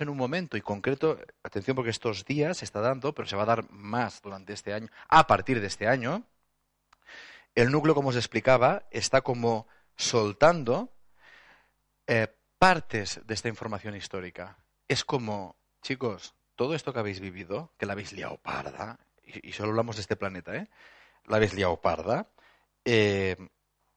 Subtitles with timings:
[0.00, 3.42] En un momento y concreto, atención porque estos días se está dando, pero se va
[3.42, 6.24] a dar más durante este año, a partir de este año,
[7.54, 10.92] el núcleo, como os explicaba, está como soltando
[12.06, 14.56] eh, partes de esta información histórica.
[14.88, 19.70] Es como, chicos, todo esto que habéis vivido, que la habéis liado parda, y, solo
[19.70, 20.68] hablamos de este planeta, ¿eh?
[21.26, 22.28] La habéis liado parda,
[22.84, 23.36] eh,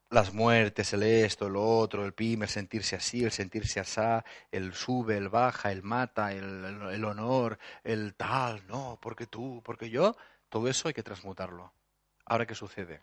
[0.09, 4.73] las muertes, el esto, el otro, el pim, el sentirse así, el sentirse asá, el
[4.73, 10.15] sube, el baja, el mata, el, honor, el tal, no, porque tú, porque yo,
[10.49, 11.73] todo eso hay que transmutarlo.
[12.25, 13.01] Ahora, ¿qué sucede?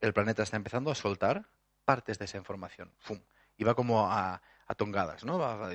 [0.00, 1.46] El planeta está empezando a soltar
[1.84, 2.92] partes de esa información.
[2.98, 3.20] ¡Fum!
[3.56, 4.42] Y va como a,
[4.76, 5.38] tongadas, ¿no?
[5.38, 5.70] Va,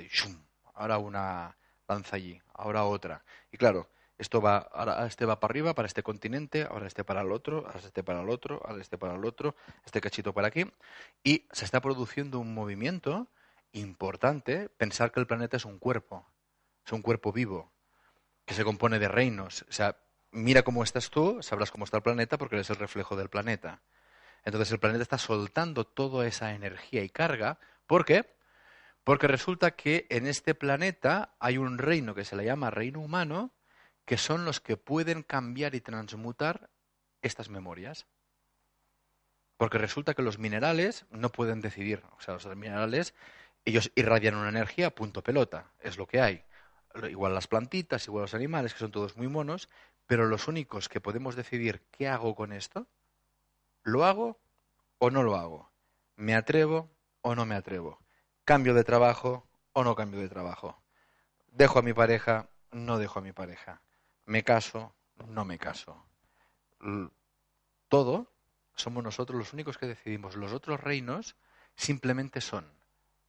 [0.73, 1.55] ahora una
[1.87, 3.23] lanza allí, ahora otra.
[3.51, 7.21] Y claro, esto va, ahora este va para arriba, para este continente, ahora este para
[7.21, 10.47] el otro, ahora este para el otro, ahora este para el otro, este cachito para
[10.47, 10.65] aquí.
[11.23, 13.27] Y se está produciendo un movimiento
[13.73, 16.27] importante, pensar que el planeta es un cuerpo,
[16.85, 17.71] es un cuerpo vivo,
[18.45, 19.65] que se compone de reinos.
[19.69, 19.97] O sea,
[20.31, 23.81] mira cómo estás tú, sabrás cómo está el planeta porque eres el reflejo del planeta.
[24.43, 27.59] Entonces el planeta está soltando toda esa energía y carga.
[27.85, 28.35] ¿Por qué?
[29.03, 33.51] Porque resulta que en este planeta hay un reino que se le llama reino humano,
[34.07, 36.69] que son los que pueden cambiar y transmutar
[37.21, 38.07] estas memorias.
[39.57, 42.01] Porque resulta que los minerales no pueden decidir.
[42.17, 43.13] O sea, los minerales,
[43.65, 46.45] ellos irradian una energía, punto pelota, es lo que hay.
[47.09, 49.67] Igual las plantitas, igual los animales, que son todos muy monos,
[50.05, 52.87] pero los únicos que podemos decidir qué hago con esto,
[53.83, 54.39] ¿lo hago
[54.99, 55.69] o no lo hago?
[56.15, 56.89] ¿Me atrevo
[57.23, 57.99] o no me atrevo?
[58.45, 60.81] ¿Cambio de trabajo o no cambio de trabajo?
[61.47, 62.49] ¿Dejo a mi pareja?
[62.71, 63.81] No dejo a mi pareja
[64.27, 64.93] me caso,
[65.29, 66.05] no me caso.
[67.87, 68.31] Todo
[68.75, 70.35] somos nosotros los únicos que decidimos.
[70.35, 71.35] Los otros reinos
[71.75, 72.69] simplemente son,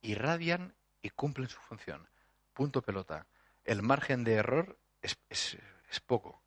[0.03, 2.09] irradian y cumplen su función.
[2.53, 3.27] Punto pelota.
[3.65, 6.43] El margen de error es, es poco.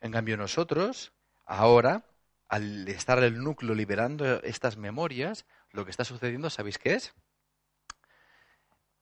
[0.00, 1.12] En cambio nosotros,
[1.46, 2.04] ahora,
[2.48, 7.14] al estar el núcleo liberando estas memorias, lo que está sucediendo, ¿sabéis qué es?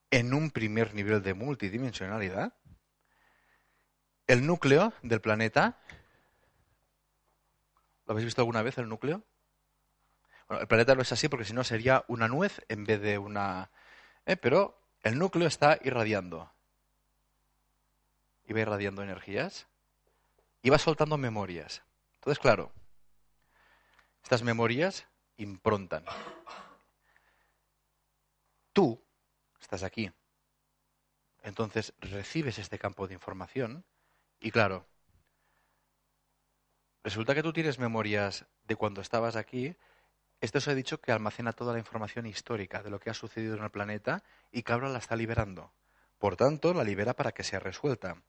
[0.09, 2.53] En un primer nivel de multidimensionalidad,
[4.29, 5.79] el núcleo del planeta.
[8.05, 9.23] ¿Lo habéis visto alguna vez el núcleo?
[10.47, 13.17] Bueno, el planeta no es así porque si no sería una nuez en vez de
[13.17, 13.71] una.
[14.27, 14.37] ¿eh?
[14.37, 16.51] Pero el núcleo está irradiando.
[18.45, 19.67] Y va irradiando energías.
[20.61, 21.81] Y va soltando memorias.
[22.15, 22.71] Entonces, claro,
[24.21, 25.07] estas memorias
[25.37, 26.05] improntan.
[28.73, 29.03] Tú
[29.59, 30.11] estás aquí.
[31.41, 33.83] Entonces recibes este campo de información
[34.39, 34.85] y claro,
[37.03, 39.75] resulta que tú tienes memorias de cuando estabas aquí.
[40.41, 43.57] Esto se ha dicho que almacena toda la información histórica de lo que ha sucedido
[43.57, 45.73] en el planeta y que ahora la está liberando.
[46.17, 48.21] Por tanto, la libera para que sea resuelta.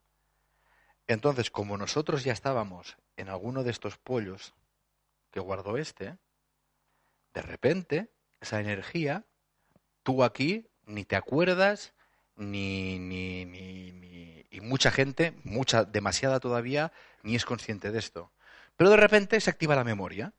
[1.07, 4.55] Entonces, como nosotros ya estábamos en alguno de estos pollos
[5.31, 6.19] que guardó este,
[7.35, 8.11] de repente,
[8.41, 9.25] esa energía,
[10.03, 11.95] tú aquí ni te acuerdas,
[12.37, 13.93] ni, ni, ni,
[14.61, 16.93] mucha gente, mucha, demasiada todavía,
[17.23, 18.31] ni es consciente de esto.
[18.77, 20.33] Pero de repente se activa la memoria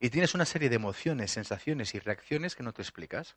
[0.00, 3.36] y tienes una serie de emociones, sensaciones y reacciones que no te explicas.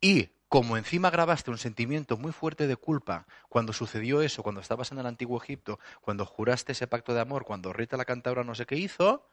[0.00, 4.92] Y como encima grabaste un sentimiento muy fuerte de culpa cuando sucedió eso, cuando estabas
[4.92, 8.54] en el antiguo Egipto, cuando juraste ese pacto de amor, cuando Rita la cantadora no
[8.54, 9.28] sé qué hizo,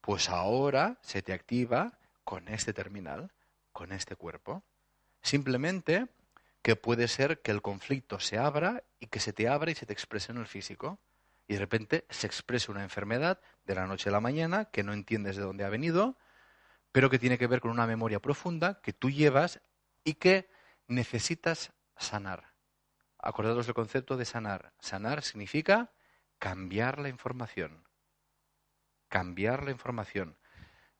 [0.00, 3.32] pues ahora se te activa con este terminal,
[3.72, 4.62] con este cuerpo.
[5.22, 6.08] Simplemente
[6.62, 9.86] que puede ser que el conflicto se abra y que se te abra y se
[9.86, 11.00] te exprese en el físico.
[11.46, 14.92] Y de repente se exprese una enfermedad de la noche a la mañana que no
[14.92, 16.16] entiendes de dónde ha venido,
[16.92, 19.60] pero que tiene que ver con una memoria profunda que tú llevas
[20.04, 20.50] y que
[20.86, 22.54] necesitas sanar.
[23.18, 24.72] acordaros del concepto de sanar.
[24.80, 25.92] Sanar significa
[26.38, 27.86] cambiar la información.
[29.08, 30.38] Cambiar la información.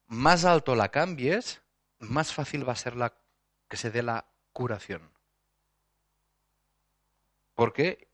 [0.06, 1.62] Más alto la cambies,
[1.98, 3.14] más fácil va a ser la,
[3.68, 5.19] que se dé la curación.
[7.60, 8.08] Porque,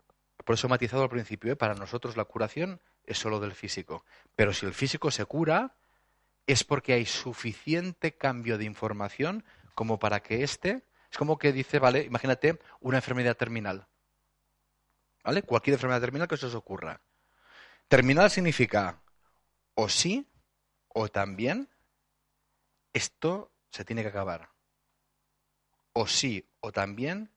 [0.44, 1.54] por eso he matizado al principio, ¿eh?
[1.54, 4.04] para nosotros la curación es solo del físico.
[4.34, 5.76] Pero si el físico se cura,
[6.48, 9.44] es porque hay suficiente cambio de información
[9.76, 10.82] como para que éste,
[11.12, 13.86] es como que dice, vale, imagínate una enfermedad terminal.
[15.22, 15.44] ¿Vale?
[15.44, 17.00] Cualquier enfermedad terminal que se os ocurra.
[17.86, 19.00] Terminal significa
[19.74, 20.28] o sí
[20.88, 21.68] o también
[22.92, 24.48] esto se tiene que acabar.
[25.92, 27.30] O sí o también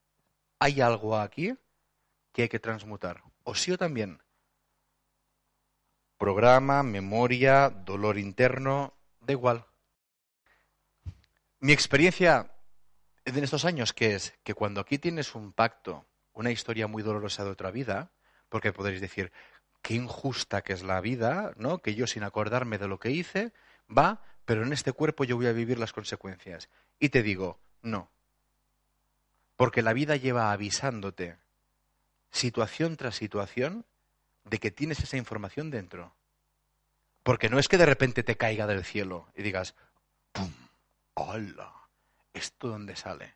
[0.58, 1.56] hay algo aquí
[2.31, 3.24] que hay que transmutar.
[3.44, 4.22] O sí o también.
[6.18, 9.66] Programa, memoria, dolor interno, da igual.
[11.60, 12.52] Mi experiencia
[13.26, 17.44] en estos años que es que cuando aquí tienes un pacto, una historia muy dolorosa
[17.44, 18.12] de otra vida,
[18.50, 19.31] porque podréis decir,
[19.81, 21.80] qué injusta que es la vida, ¿no?
[21.80, 23.54] Que yo sin acordarme de lo que hice,
[23.90, 26.70] va, pero en este cuerpo yo voy a vivir las consecuencias.
[27.00, 28.10] Y te digo, no.
[29.56, 31.38] Porque la vida lleva avisándote,
[32.31, 33.86] situación tras situación,
[34.44, 36.16] de que tienes esa información dentro.
[37.24, 39.76] Porque no es que de repente te caiga del cielo y digas,
[40.31, 40.52] ¡pum!
[41.14, 41.74] ¡Hola!
[42.34, 43.36] ¿Esto dónde sale?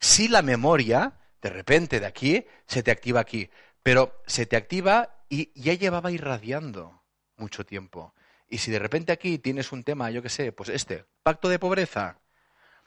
[0.00, 3.48] Si la memoria, de repente de aquí, se te activa aquí,
[3.82, 7.02] pero se te activa y ya llevaba irradiando
[7.36, 8.14] mucho tiempo.
[8.48, 11.58] Y si de repente aquí tienes un tema, yo qué sé, pues este, pacto de
[11.58, 12.18] pobreza,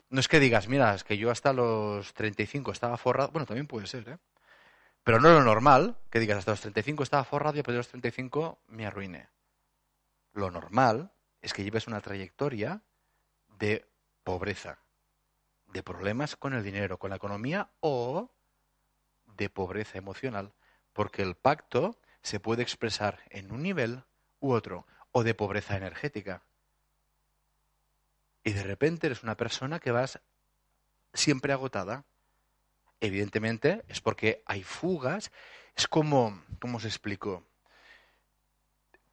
[0.09, 3.67] no es que digas, mira, es que yo hasta los 35 estaba forrado, bueno, también
[3.67, 4.17] puede ser, ¿eh?
[5.07, 7.77] Pero no lo normal que digas, hasta los 35 estaba forrado y a partir de
[7.77, 9.29] los 35 me arruiné.
[10.33, 12.81] Lo normal es que lleves una trayectoria
[13.57, 13.87] de
[14.25, 14.79] pobreza,
[15.67, 18.29] de problemas con el dinero, con la economía o
[19.37, 20.51] de pobreza emocional,
[20.91, 24.03] porque el pacto se puede expresar en un nivel
[24.41, 26.43] u otro, o de pobreza energética.
[28.43, 30.19] Y de repente eres una persona que vas
[31.13, 32.03] siempre agotada.
[32.99, 35.31] Evidentemente es porque hay fugas.
[35.75, 37.45] Es como, ¿cómo os explico?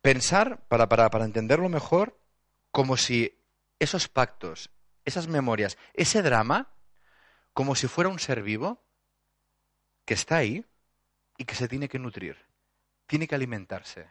[0.00, 2.19] Pensar, para, para, para entenderlo mejor,
[2.70, 3.38] como si
[3.78, 4.70] esos pactos,
[5.04, 6.72] esas memorias, ese drama,
[7.52, 8.82] como si fuera un ser vivo
[10.04, 10.64] que está ahí
[11.38, 12.36] y que se tiene que nutrir,
[13.06, 14.10] tiene que alimentarse.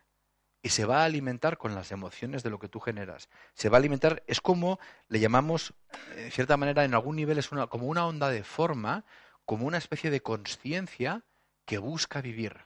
[0.61, 3.27] Y se va a alimentar con las emociones de lo que tú generas.
[3.53, 4.79] Se va a alimentar, es como
[5.09, 5.73] le llamamos,
[6.15, 9.03] en cierta manera, en algún nivel es una, como una onda de forma,
[9.45, 11.23] como una especie de conciencia
[11.65, 12.65] que busca vivir.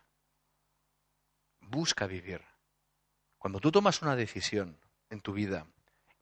[1.60, 2.42] Busca vivir.
[3.38, 4.80] Cuando tú tomas una decisión
[5.10, 5.68] en tu vida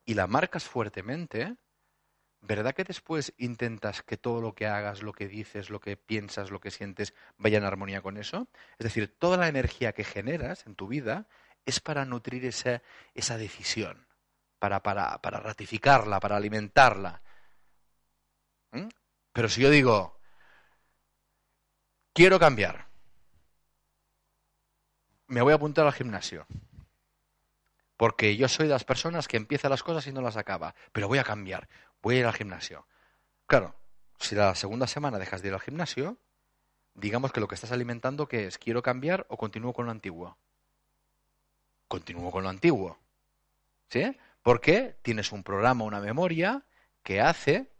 [0.05, 1.55] y la marcas fuertemente,
[2.41, 6.51] ¿verdad que después intentas que todo lo que hagas, lo que dices, lo que piensas,
[6.51, 8.47] lo que sientes, vaya en armonía con eso?
[8.77, 11.27] Es decir, toda la energía que generas en tu vida
[11.65, 12.81] es para nutrir esa,
[13.13, 14.07] esa decisión,
[14.59, 17.23] para, para, para, ratificarla, para alimentarla.
[18.71, 18.89] ¿Mm?
[19.31, 20.14] Pero si yo digo,
[22.15, 22.87] quiero cambiar,
[25.27, 26.47] me voy a apuntar al gimnasio.
[27.97, 30.75] Porque yo soy de las personas que empieza las cosas y no las acaba.
[30.91, 31.69] Pero voy a cambiar.
[32.01, 32.87] Voy a ir al gimnasio.
[33.47, 33.75] Claro,
[34.19, 36.17] si la segunda semana dejas de ir al gimnasio,
[36.93, 40.37] digamos que lo que estás alimentando que es quiero cambiar o continúo con lo antiguo.
[41.87, 42.97] Continúo con lo antiguo.
[43.89, 44.17] ¿Sí?
[44.41, 46.65] Porque tienes un programa, una memoria
[47.03, 47.71] que hace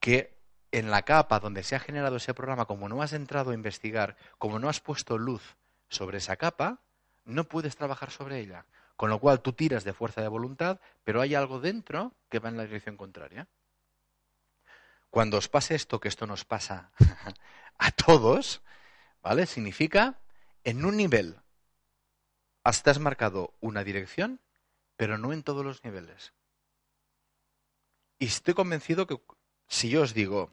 [0.00, 0.33] que
[0.78, 4.16] en la capa donde se ha generado ese programa, como no has entrado a investigar,
[4.38, 5.56] como no has puesto luz
[5.88, 6.80] sobre esa capa,
[7.24, 8.66] no puedes trabajar sobre ella.
[8.96, 12.48] Con lo cual tú tiras de fuerza de voluntad, pero hay algo dentro que va
[12.48, 13.46] en la dirección contraria.
[15.10, 16.90] Cuando os pase esto, que esto nos pasa
[17.78, 18.62] a todos,
[19.22, 19.46] ¿vale?
[19.46, 20.18] Significa
[20.64, 21.38] en un nivel
[22.64, 24.40] hasta has marcado una dirección,
[24.96, 26.32] pero no en todos los niveles.
[28.18, 29.20] Y estoy convencido que
[29.68, 30.50] si yo os digo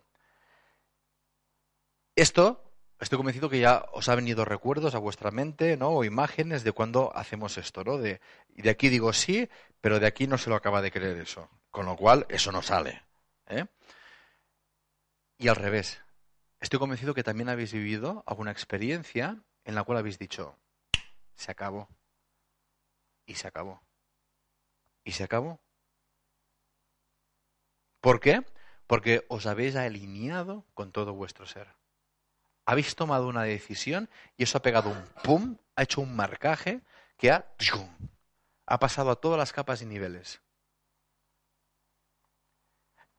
[2.22, 2.64] esto,
[3.00, 5.90] estoy convencido que ya os ha venido recuerdos a vuestra mente, ¿no?
[5.90, 7.98] O imágenes de cuando hacemos esto, ¿no?
[7.98, 9.50] De, de aquí digo sí,
[9.82, 11.50] pero de aquí no se lo acaba de creer eso.
[11.72, 13.04] Con lo cual, eso no sale.
[13.48, 13.66] ¿eh?
[15.40, 16.02] Y al revés.
[16.60, 20.60] Estoy convencido que también habéis vivido alguna experiencia en la cual habéis dicho,
[21.36, 21.90] se acabó.
[23.26, 23.82] Y se acabó.
[25.04, 25.60] Y se acabó.
[28.00, 28.46] ¿Por qué?
[28.86, 31.81] Porque os habéis alineado con todo vuestro ser
[32.72, 36.82] habéis tomado una decisión y eso ha pegado un pum, ha hecho un marcaje
[37.18, 37.46] que ha,
[38.66, 40.42] ha pasado a todas las capas y niveles.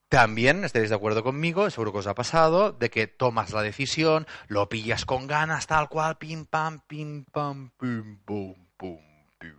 [0.09, 4.26] también estaréis de acuerdo conmigo, seguro que os ha pasado, de que tomas la decisión,
[4.47, 9.00] lo pillas con ganas, tal cual, pim pam, pim pam, pim pum, pum,
[9.38, 9.56] pim.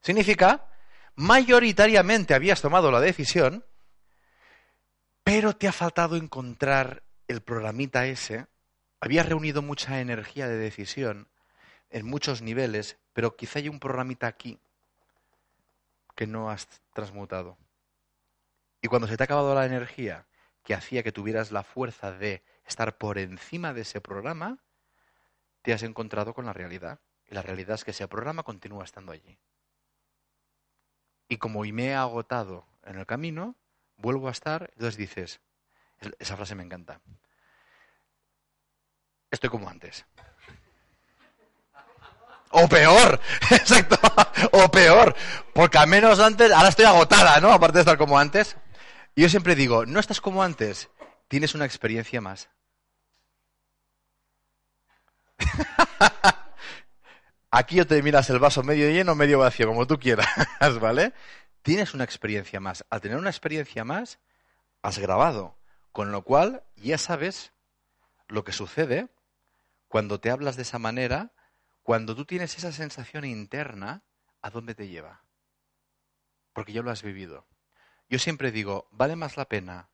[0.00, 0.70] Significa,
[1.16, 3.64] mayoritariamente habías tomado la decisión,
[5.30, 8.46] pero te ha faltado encontrar el programita ese,
[8.98, 11.28] habías reunido mucha energía de decisión
[11.90, 14.58] en muchos niveles, pero quizá hay un programita aquí
[16.16, 17.58] que no has transmutado.
[18.80, 20.24] Y cuando se te ha acabado la energía
[20.64, 24.56] que hacía que tuvieras la fuerza de estar por encima de ese programa,
[25.60, 27.00] te has encontrado con la realidad.
[27.30, 29.38] Y la realidad es que ese programa continúa estando allí.
[31.28, 33.56] Y como me he agotado en el camino,
[33.98, 35.40] vuelvo a estar, entonces dices,
[36.18, 37.00] esa frase me encanta,
[39.30, 40.06] estoy como antes.
[42.50, 43.98] O peor, exacto,
[44.52, 45.14] o peor,
[45.52, 47.52] porque al menos antes, ahora estoy agotada, ¿no?
[47.52, 48.56] Aparte de estar como antes.
[49.14, 50.88] Y yo siempre digo, no estás como antes,
[51.28, 52.48] tienes una experiencia más.
[57.50, 60.28] Aquí yo te miras el vaso medio lleno, medio vacío, como tú quieras,
[60.80, 61.12] ¿vale?
[61.68, 62.86] Tienes una experiencia más.
[62.88, 64.20] Al tener una experiencia más,
[64.80, 65.58] has grabado,
[65.92, 67.52] con lo cual ya sabes
[68.26, 69.10] lo que sucede
[69.86, 71.34] cuando te hablas de esa manera
[71.82, 74.02] cuando tú tienes esa sensación interna,
[74.40, 75.24] ¿a dónde te lleva?
[76.54, 77.46] Porque ya lo has vivido.
[78.08, 79.90] Yo siempre digo, vale más la pena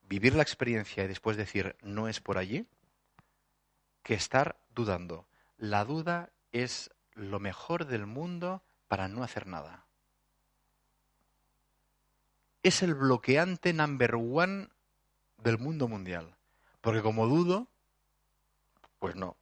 [0.00, 2.68] vivir la experiencia y después decir, no es por allí,
[4.02, 5.28] que estar dudando.
[5.56, 9.81] La duda es lo mejor del mundo para no hacer nada.
[12.62, 14.68] Es el bloqueante number one
[15.38, 16.36] del mundo mundial.
[16.80, 17.68] Porque como dudo,
[18.98, 19.36] pues no.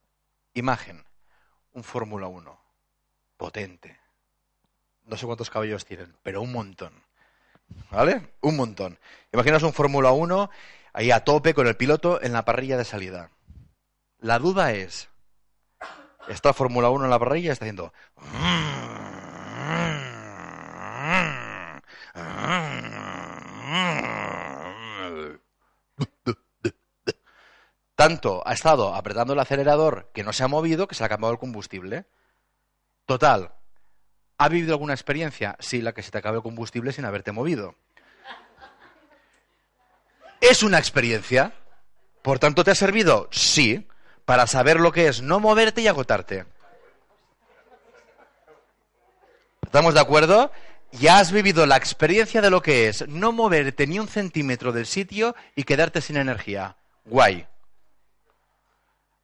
[0.54, 1.04] Imagen
[1.72, 2.58] un Fórmula 1
[3.36, 3.98] potente.
[5.04, 6.92] No sé cuántos caballos tienen, pero un montón.
[7.90, 8.32] ¿Vale?
[8.40, 8.98] Un montón.
[9.32, 10.50] Imaginaos un Fórmula 1
[10.92, 13.30] ahí a tope con el piloto en la parrilla de salida.
[14.18, 15.08] La duda es,
[16.28, 17.92] está Fórmula 1 en la parrilla está haciendo...
[27.94, 31.34] Tanto ha estado apretando el acelerador que no se ha movido que se ha cambiado
[31.34, 32.06] el combustible.
[33.04, 33.52] Total,
[34.38, 35.56] ¿ha vivido alguna experiencia?
[35.60, 37.74] Sí, la que se te acabe el combustible sin haberte movido.
[40.40, 41.52] ¿Es una experiencia?
[42.22, 43.28] ¿Por tanto te ha servido?
[43.30, 43.86] Sí,
[44.24, 46.46] para saber lo que es no moverte y agotarte.
[49.62, 50.50] ¿Estamos de acuerdo?
[50.92, 54.86] Ya has vivido la experiencia de lo que es no moverte ni un centímetro del
[54.86, 56.76] sitio y quedarte sin energía.
[57.04, 57.46] Guay.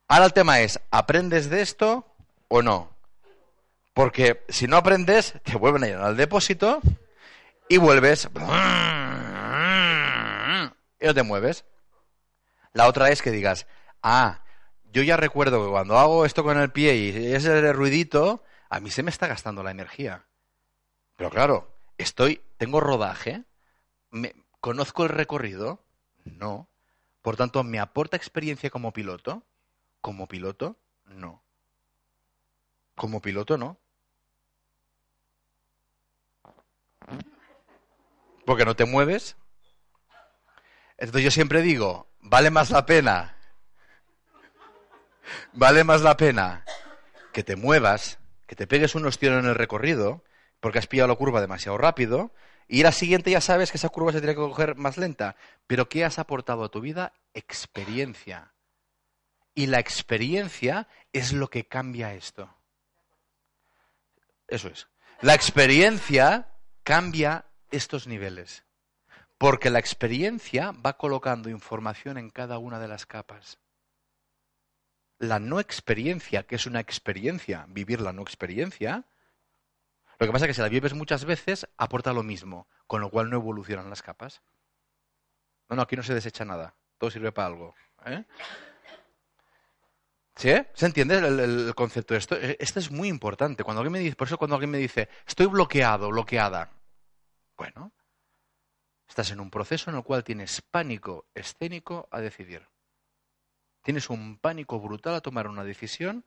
[0.08, 2.06] Ahora el tema es, ¿aprendes de esto
[2.48, 2.96] o no?
[3.94, 6.80] Porque si no aprendes, te vuelven a llenar al depósito
[7.68, 8.28] y vuelves
[11.00, 11.64] y no te mueves.
[12.72, 13.66] La otra es que digas,
[14.02, 14.42] ah,
[14.92, 18.90] yo ya recuerdo que cuando hago esto con el pie y ese ruidito, a mí
[18.90, 20.24] se me está gastando la energía.
[21.16, 23.44] Pero claro, estoy, tengo rodaje,
[24.10, 25.82] me, conozco el recorrido,
[26.24, 26.68] no.
[27.22, 29.42] Por tanto, me aporta experiencia como piloto.
[30.00, 31.42] Como piloto, no.
[32.94, 33.78] Como piloto, no.
[38.44, 39.36] Porque no te mueves.
[40.98, 43.36] Entonces yo siempre digo, vale más la pena,
[45.52, 46.64] vale más la pena
[47.32, 50.24] que te muevas, que te pegues un ostión en el recorrido,
[50.60, 52.32] porque has pillado la curva demasiado rápido,
[52.68, 55.36] y la siguiente ya sabes que esa curva se tiene que coger más lenta.
[55.66, 57.12] Pero ¿qué has aportado a tu vida?
[57.32, 58.52] Experiencia.
[59.54, 62.52] Y la experiencia es lo que cambia esto.
[64.48, 64.88] Eso es.
[65.20, 66.48] La experiencia
[66.82, 68.64] cambia estos niveles.
[69.38, 73.58] Porque la experiencia va colocando información en cada una de las capas.
[75.18, 79.04] La no experiencia, que es una experiencia, vivir la no experiencia,
[80.18, 83.10] lo que pasa es que si la vives muchas veces, aporta lo mismo, con lo
[83.10, 84.42] cual no evolucionan las capas.
[85.68, 87.74] No, no, aquí no se desecha nada, todo sirve para algo.
[88.06, 88.24] ¿eh?
[90.36, 90.52] ¿Sí?
[90.74, 92.36] ¿Se entiende el, concepto de esto?
[92.36, 93.64] E, esto es muy importante.
[93.64, 96.70] Cuando alguien me dice, por eso cuando alguien me dice, estoy bloqueado, bloqueada.
[97.56, 97.92] Bueno,
[99.08, 102.68] estás en un proceso en el cual tienes pánico escénico a decidir.
[103.82, 106.24] Tienes un pánico brutal a tomar una decisión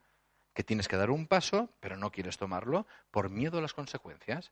[0.54, 4.52] que tienes que dar un paso, pero no quieres tomarlo por miedo a las consecuencias.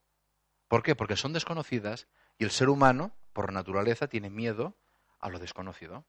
[0.68, 0.96] ¿Por qué?
[0.96, 4.76] Porque son desconocidas y el ser humano, por naturaleza, tiene miedo
[5.20, 6.06] a lo desconocido.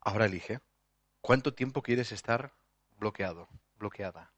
[0.00, 0.60] Ahora elige.
[1.20, 2.54] ¿Cuánto tiempo quieres estar
[2.96, 4.32] bloqueado, bloqueada?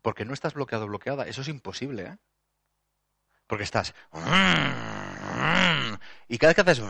[0.00, 1.26] Porque no estás bloqueado bloqueada.
[1.26, 2.18] Eso es imposible, ¿eh?
[3.46, 3.94] Porque estás...
[6.28, 6.82] Y cada vez que haces...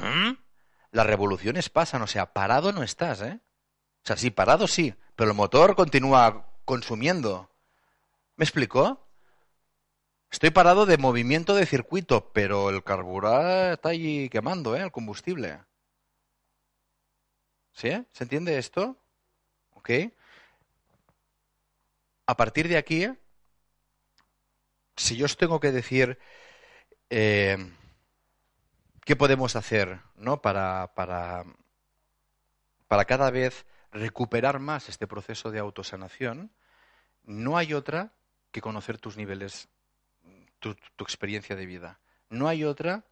[0.91, 3.41] Las revoluciones pasan, o sea, parado no estás, ¿eh?
[4.05, 7.51] O sea, sí, parado sí, pero el motor continúa consumiendo.
[8.37, 9.07] ¿Me explicó?
[10.31, 14.81] Estoy parado de movimiento de circuito, pero el carburador está allí quemando, ¿eh?
[14.83, 15.61] El combustible.
[17.73, 17.91] ¿Sí?
[18.13, 18.97] ¿Se entiende esto?
[19.75, 19.91] ¿Ok?
[22.27, 23.09] A partir de aquí,
[24.97, 26.19] si yo os tengo que decir
[27.11, 27.57] eh,
[29.05, 30.41] qué podemos hacer, ¿no?
[30.41, 31.45] Para, para,
[32.89, 36.51] para cada vez recuperar más este proceso de autosanación,
[37.25, 38.13] no hay otra
[38.51, 39.69] que conocer tus niveles
[40.63, 42.01] tu, experiencia de vida.
[42.31, 43.05] No hay otra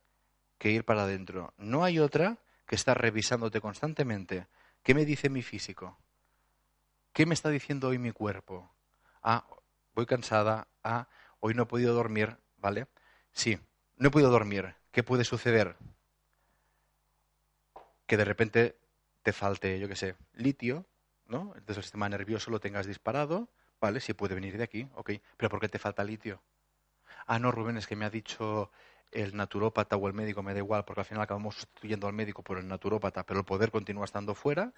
[0.58, 1.52] que ir para adentro.
[1.58, 4.46] No hay otra que estar revisándote constantemente.
[4.82, 5.98] ¿Qué me dice mi físico?
[7.12, 8.72] ¿Qué me está diciendo hoy mi cuerpo?
[9.22, 9.46] Ah,
[9.94, 10.68] voy cansada.
[10.84, 11.08] Ah,
[11.40, 12.38] hoy no he podido dormir.
[12.56, 12.86] ¿Vale?
[13.32, 13.58] Sí,
[13.96, 14.74] no he podido dormir.
[14.92, 15.76] ¿Qué puede suceder?
[18.06, 18.79] Que de repente
[19.22, 20.86] te falte, yo qué sé, litio,
[21.26, 21.52] ¿no?
[21.54, 23.48] Entonces el sistema nervioso lo tengas disparado.
[23.80, 24.00] ¿Vale?
[24.00, 25.12] Sí puede venir de aquí, ok.
[25.38, 26.42] Pero ¿por qué te falta litio?
[27.26, 28.70] ah, no, Rubén, es que me ha dicho
[29.10, 32.42] el naturópata o el médico, me da igual, porque al final acabamos sustituyendo al médico
[32.42, 34.72] por el naturópata, pero el poder continúa estando fuera.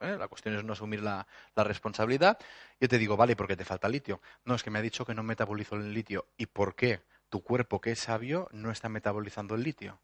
[0.00, 0.16] ¿eh?
[0.18, 2.38] La cuestión es no asumir la, responsabilidad.
[2.80, 4.20] Yo te digo, vale, porque te falta litio.
[4.44, 6.26] No, es que me ha dicho que no metabolizo el litio.
[6.36, 9.98] ¿Y por qué tu cuerpo, que es sabio, no está metabolizando el litio?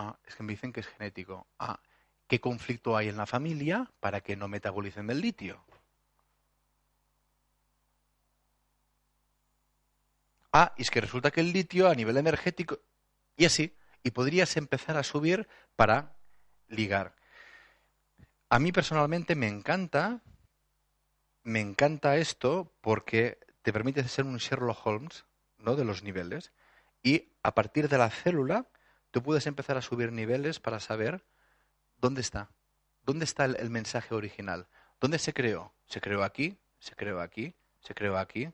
[0.00, 1.48] Ah, es que me dicen que es genético.
[1.58, 1.80] Ah,
[2.28, 5.64] ¿qué conflicto hay en la familia para que no metabolicen el litio?
[10.52, 12.78] Ah, y es que resulta que el litio a nivel energético,
[13.36, 13.74] y así,
[14.04, 16.14] y podrías empezar a subir para
[16.68, 17.16] ligar.
[18.50, 20.22] A mí personalmente me encanta,
[21.42, 25.24] me encanta esto porque te permite ser un Sherlock Holmes,
[25.58, 25.74] ¿no?
[25.74, 26.52] De los niveles.
[27.02, 28.68] Y a partir de la célula,
[29.10, 31.24] tú puedes empezar a subir niveles para saber
[32.00, 32.50] dónde está.
[33.04, 34.66] ¿Dónde está el, mensaje original?
[35.00, 35.72] ¿Dónde se creó?
[35.86, 36.58] ¿Se creó aquí?
[36.78, 37.54] ¿Se creó aquí?
[37.80, 38.52] ¿Se creó aquí?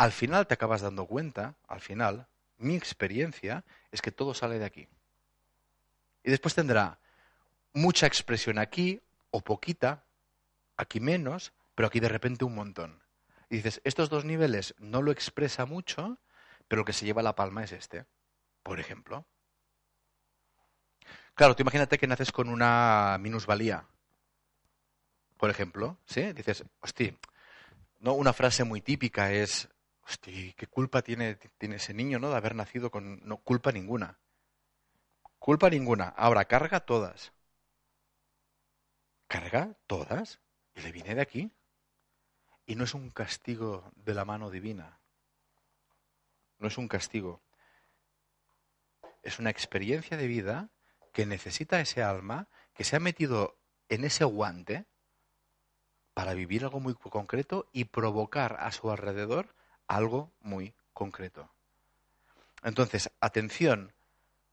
[0.00, 4.64] al final te acabas dando cuenta, al final, mi experiencia es que todo sale de
[4.64, 4.88] aquí.
[6.24, 6.98] Y después tendrá
[7.74, 10.06] mucha expresión aquí o poquita,
[10.78, 13.02] aquí menos, pero aquí de repente un montón.
[13.50, 16.16] Y dices, estos dos niveles no lo expresa mucho,
[16.66, 18.06] pero lo que se lleva la palma es este,
[18.62, 19.26] por ejemplo.
[21.40, 23.86] Claro, tú imagínate que naces con una minusvalía,
[25.38, 26.34] por ejemplo, ¿sí?
[26.34, 27.14] Dices, hostia,
[27.98, 29.66] no, una frase muy típica es,
[30.02, 32.28] Hostia, ¿qué culpa tiene, tiene ese niño, ¿no?
[32.28, 33.26] De haber nacido con.
[33.26, 34.18] No, culpa ninguna.
[35.38, 36.08] Culpa ninguna.
[36.08, 37.32] Ahora, carga todas.
[39.26, 40.40] Carga todas.
[40.74, 41.50] Y le viene de aquí.
[42.66, 44.98] Y no es un castigo de la mano divina.
[46.58, 47.40] No es un castigo.
[49.22, 50.68] Es una experiencia de vida
[51.12, 54.86] que necesita ese alma que se ha metido en ese guante
[56.14, 59.54] para vivir algo muy concreto y provocar a su alrededor
[59.86, 61.50] algo muy concreto.
[62.62, 63.92] Entonces, atención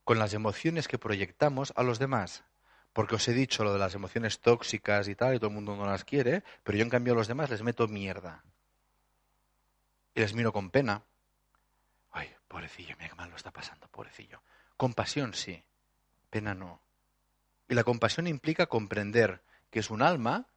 [0.03, 2.45] con las emociones que proyectamos a los demás.
[2.93, 5.75] Porque os he dicho lo de las emociones tóxicas y tal, y todo el mundo
[5.75, 8.43] no las quiere, pero yo en cambio a los demás les meto mierda.
[10.15, 11.03] Y les miro con pena.
[12.11, 14.41] Ay, pobrecillo, mira qué mal lo está pasando, pobrecillo.
[14.77, 15.63] Compasión sí,
[16.41, 16.82] no.
[17.67, 20.47] Y la compasión implica comprender que es un alma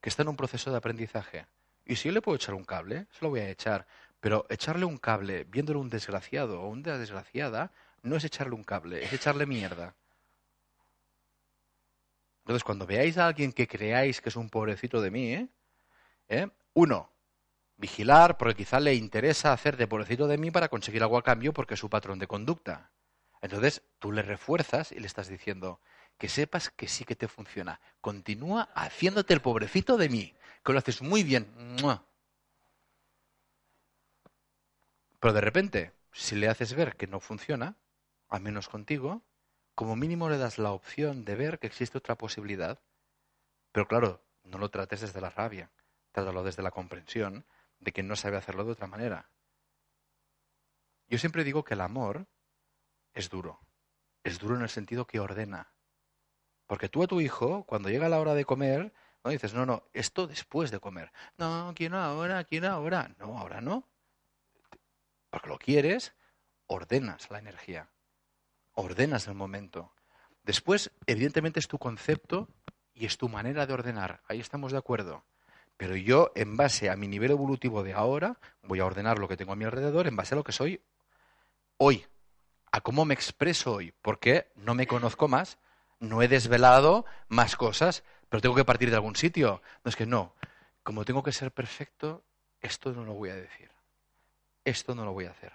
[0.00, 1.46] que está en un proceso de aprendizaje.
[1.84, 3.86] Y si yo le puedo echar un cable, se lo voy a echar.
[4.20, 9.04] Pero echarle un cable viéndole un desgraciado o una desgraciada no es echarle un cable,
[9.04, 9.94] es echarle mierda.
[12.40, 15.48] Entonces, cuando veáis a alguien que creáis que es un pobrecito de mí, ¿eh?
[16.28, 16.48] ¿Eh?
[16.74, 17.10] uno,
[17.76, 21.52] vigilar porque quizá le interesa hacer de pobrecito de mí para conseguir algo a cambio
[21.52, 22.90] porque es su patrón de conducta.
[23.40, 25.80] Entonces, tú le refuerzas y le estás diciendo
[26.18, 27.80] que sepas que sí que te funciona.
[28.00, 30.34] Continúa haciéndote el pobrecito de mí,
[30.64, 31.46] que lo haces muy bien.
[35.20, 37.76] Pero de repente, si le haces ver que no funciona,
[38.28, 39.22] al menos contigo,
[39.74, 42.80] como mínimo le das la opción de ver que existe otra posibilidad.
[43.72, 45.70] Pero claro, no lo trates desde la rabia,
[46.12, 47.44] trátalo desde la comprensión
[47.78, 49.30] de que no sabe hacerlo de otra manera.
[51.08, 52.26] Yo siempre digo que el amor
[53.14, 53.60] es duro.
[54.24, 55.72] Es duro en el sentido que ordena.
[56.66, 58.92] Porque tú a tu hijo, cuando llega la hora de comer,
[59.24, 61.12] no dices, no, no, esto después de comer.
[61.36, 63.14] No, quiero ahora, quiero ahora.
[63.18, 63.90] No, ahora no
[65.30, 66.12] porque lo quieres,
[66.66, 67.88] ordenas la energía,
[68.72, 69.92] ordenas el momento.
[70.42, 72.48] Después, evidentemente, es tu concepto
[72.92, 74.20] y es tu manera de ordenar.
[74.26, 75.24] Ahí estamos de acuerdo.
[75.76, 79.36] Pero yo, en base a mi nivel evolutivo de ahora, voy a ordenar lo que
[79.36, 80.82] tengo a mi alrededor en base a lo que soy
[81.78, 82.04] hoy,
[82.72, 85.58] a cómo me expreso hoy, porque no me conozco más,
[85.98, 89.62] no he desvelado más cosas, pero tengo que partir de algún sitio.
[89.84, 90.34] No es que no,
[90.82, 92.24] como tengo que ser perfecto,
[92.60, 93.70] esto no lo voy a decir,
[94.64, 95.52] esto no lo voy a hacer.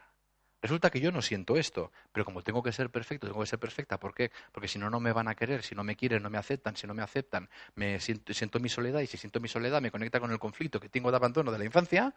[0.62, 3.60] Resulta que yo no siento esto, pero como tengo que ser perfecto, tengo que ser
[3.60, 4.00] perfecta.
[4.00, 4.32] ¿Por qué?
[4.52, 6.76] Porque si no, no me van a querer, si no me quieren, no me aceptan,
[6.76, 9.92] si no me aceptan, me siento, siento mi soledad y si siento mi soledad me
[9.92, 12.16] conecta con el conflicto que tengo de abandono de la infancia,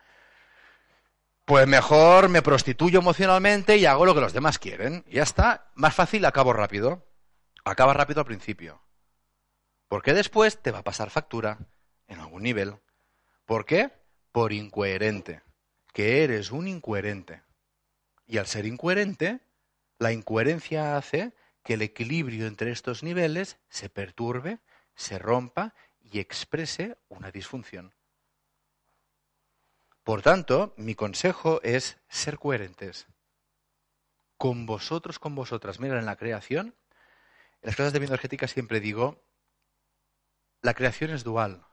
[1.49, 5.03] pues mejor me prostituyo emocionalmente y hago lo que los demás quieren.
[5.09, 7.09] Ya está, más fácil, acabo rápido.
[7.65, 8.83] Acaba rápido al principio.
[9.89, 11.59] Porque después te va a pasar factura
[12.07, 12.75] en algún nivel.
[13.47, 13.91] ¿Por qué?
[14.31, 15.41] Por incoherente.
[15.95, 17.41] Que eres un incoherente.
[18.27, 19.41] Y al ser incoherente,
[19.99, 21.33] la incoherencia hace
[21.65, 24.59] que el equilibrio entre estos niveles se perturbe,
[24.95, 27.95] se rompa y exprese una disfunción.
[30.09, 33.07] Por tanto, mi consejo es ser coherentes.
[34.38, 35.81] Con vosotros, con vosotras.
[35.81, 36.75] Mira, en la creación,
[37.61, 39.23] en las clases de bioenergética siempre digo,
[40.62, 41.66] la creación es dual,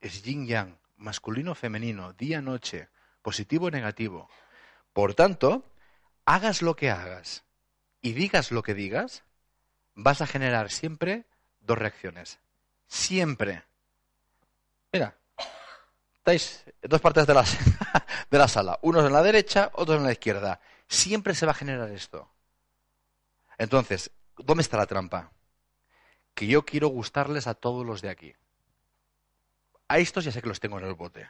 [0.00, 2.90] es yin-yang, masculino-femenino, día-noche,
[3.22, 4.30] positivo-negativo.
[4.92, 5.68] Por tanto,
[6.26, 7.42] hagas lo que hagas
[8.00, 9.24] y digas lo que digas,
[9.96, 11.24] vas a generar siempre
[11.58, 12.38] dos reacciones.
[12.86, 13.64] Siempre.
[14.92, 15.16] Mira,
[16.20, 17.44] estáis dos partes de la,
[18.30, 20.60] de la sala, unos en la derecha, otros en la izquierda.
[20.86, 22.30] Siempre se va a generar esto.
[23.58, 25.32] Entonces, ¿dónde está la trampa?
[26.34, 28.34] Que yo quiero gustarles a todos los de aquí.
[29.88, 31.28] A estos ya sé que los tengo en el bote,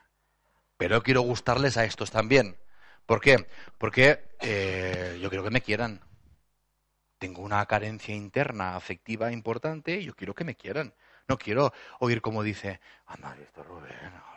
[0.76, 2.58] pero quiero gustarles a estos también.
[3.06, 3.48] ¿Por qué?
[3.78, 6.00] Porque eh, yo quiero que me quieran.
[7.18, 10.94] Tengo una carencia interna afectiva importante y yo quiero que me quieran.
[11.28, 14.29] No quiero oír como dice, anda, esto Rubén.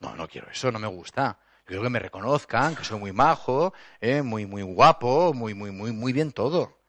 [0.00, 1.38] No, no quiero eso, no me gusta.
[1.60, 5.70] Yo quiero que me reconozcan, que soy muy majo, eh, muy, muy guapo, muy, muy,
[5.70, 6.80] muy, muy bien todo.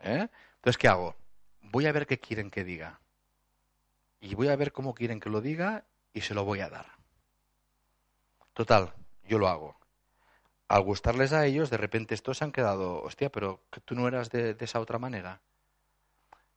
[0.00, 0.28] ¿Eh?
[0.56, 1.16] Entonces, ¿qué hago?
[1.62, 3.00] Voy a ver qué quieren que diga.
[4.20, 6.86] Y voy a ver cómo quieren que lo diga y se lo voy a dar.
[8.52, 8.92] Total,
[9.26, 9.76] yo lo hago.
[10.68, 14.30] Al gustarles a ellos, de repente estos se han quedado, hostia, pero tú no eras
[14.30, 15.40] de, esa otra manera.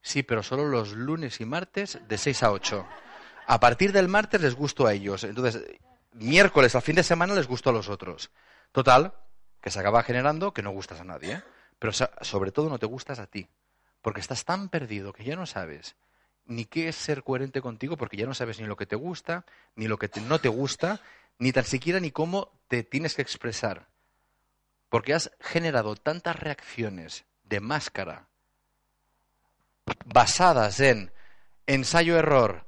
[0.02, 2.86] Sí, pero solo los lunes y martes de 6 a 8.
[3.48, 5.24] A partir del martes les gusto a ellos.
[5.24, 5.64] Entonces,
[6.14, 8.32] miércoles, al fin de semana, les gusto a los otros.
[8.72, 9.14] Total,
[9.62, 11.34] que se acaba generando que no gustas a nadie.
[11.34, 11.44] ¿eh?
[11.80, 13.48] Pero sobre todo no te gustas a ti.
[14.02, 15.96] Porque estás tan perdido que ya no sabes
[16.46, 19.46] ni qué es ser coherente contigo, porque ya no sabes ni lo que te gusta,
[19.76, 21.02] ni lo que no te gusta,
[21.40, 23.88] ni tan siquiera ni cómo te tienes que expresar.
[24.90, 28.28] Porque has generado tantas reacciones de máscara
[30.06, 31.12] basadas en
[31.68, 32.65] ensayo-error,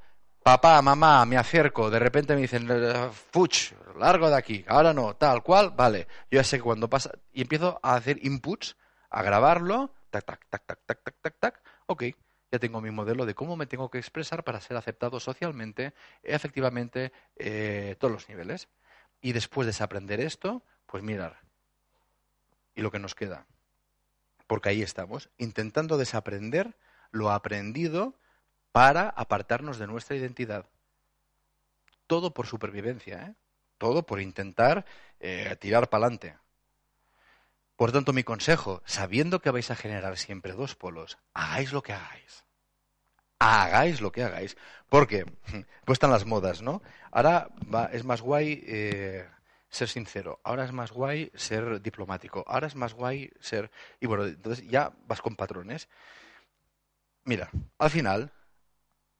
[0.47, 2.69] papá, mamá, me acerco, de repente me dicen,
[3.33, 6.07] fuch, largo de aquí, ahora no, tal cual, vale.
[6.31, 8.77] Yo ya sé que cuando pasa, y empiezo a hacer inputs,
[9.09, 12.03] a grabarlo, tac, tac, tac, tac, tac, tac, tac, tac, ok,
[12.49, 17.11] ya tengo mi modelo de cómo me tengo que expresar para ser aceptado socialmente, efectivamente,
[17.35, 18.69] eh, todos los niveles.
[19.19, 21.41] Y después de desaprender esto, pues mirar.
[22.73, 23.47] Y lo que nos queda.
[24.47, 26.77] Porque ahí estamos, intentando desaprender
[27.11, 28.15] lo aprendido
[28.77, 30.67] para apartarnos de nuestra identidad.
[32.05, 33.33] Todo por supervivencia, ¿eh?
[33.79, 34.85] todo por intentar
[35.19, 36.37] eh, tirar para adelante.
[37.75, 41.93] Por tanto, mi consejo, sabiendo que vais a generar siempre dos polos, hagáis lo que
[41.93, 42.45] hagáis.
[43.39, 44.55] Hagáis lo que hagáis.
[44.89, 45.25] Porque,
[45.85, 46.83] pues están las modas, ¿no?
[47.09, 47.49] Ahora
[47.91, 49.27] es más guay eh,
[49.69, 50.39] ser sincero.
[50.43, 52.45] Ahora es más guay ser diplomático.
[52.47, 53.71] Ahora es más guay ser...
[53.99, 55.89] Y bueno, entonces ya vas con patrones.
[57.23, 58.31] Mira, al final,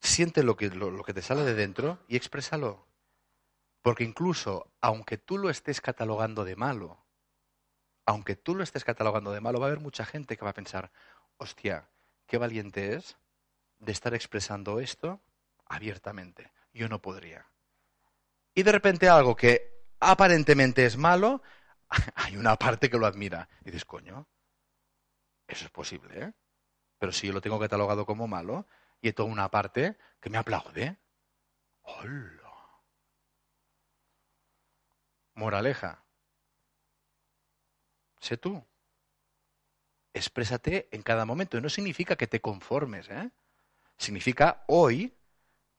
[0.02, 2.88] siente lo que, lo que te sale de dentro y exprésalo.
[3.82, 7.06] Porque incluso, aunque tú lo estés catalogando de malo,
[8.06, 10.56] aunque tú lo estés catalogando de malo, va a haber mucha gente que va a
[10.56, 10.92] pensar,
[11.38, 11.90] hostia,
[12.26, 13.18] qué valiente es
[13.80, 15.22] de estar expresando esto
[15.66, 16.52] abiertamente.
[16.74, 17.48] Yo no podría.
[18.54, 21.42] Y de repente algo que aparentemente es malo,
[22.16, 23.50] hay una parte que lo admira.
[23.62, 24.28] Y dices, coño,
[25.48, 26.34] eso es posible, ¿eh?
[27.00, 28.68] Pero si yo lo tengo catalogado como malo
[29.16, 30.98] toda una parte que me aplaude.
[31.84, 32.34] ¡Hola!
[35.36, 36.04] Moraleja,
[38.20, 38.64] Sé tú.
[40.14, 41.62] Exprésate en cada momento.
[41.62, 43.30] No significa que te conformes, ¿eh?
[43.98, 45.14] Significa hoy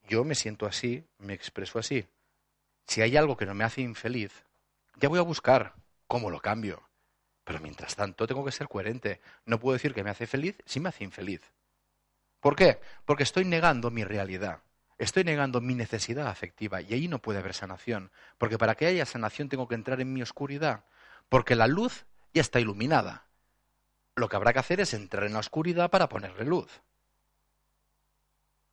[0.09, 2.07] yo me siento así, me expreso así.
[2.87, 4.45] Si hay algo que no me hace infeliz,
[4.97, 5.75] ya voy a buscar
[6.07, 6.89] cómo lo cambio.
[7.45, 9.21] Pero mientras tanto tengo que ser coherente.
[9.45, 11.43] No puedo decir que me hace feliz si me hace infeliz.
[12.41, 12.81] ¿Por qué?
[13.05, 14.61] Porque estoy negando mi realidad.
[14.99, 19.07] Estoy negando mi necesidad afectiva y ahí no puede haber sanación, porque para que haya
[19.07, 20.85] sanación tengo que entrar en mi oscuridad,
[21.29, 23.27] porque la luz ya está iluminada.
[24.17, 26.83] Lo que habrá que hacer es entrar en la oscuridad para ponerle luz.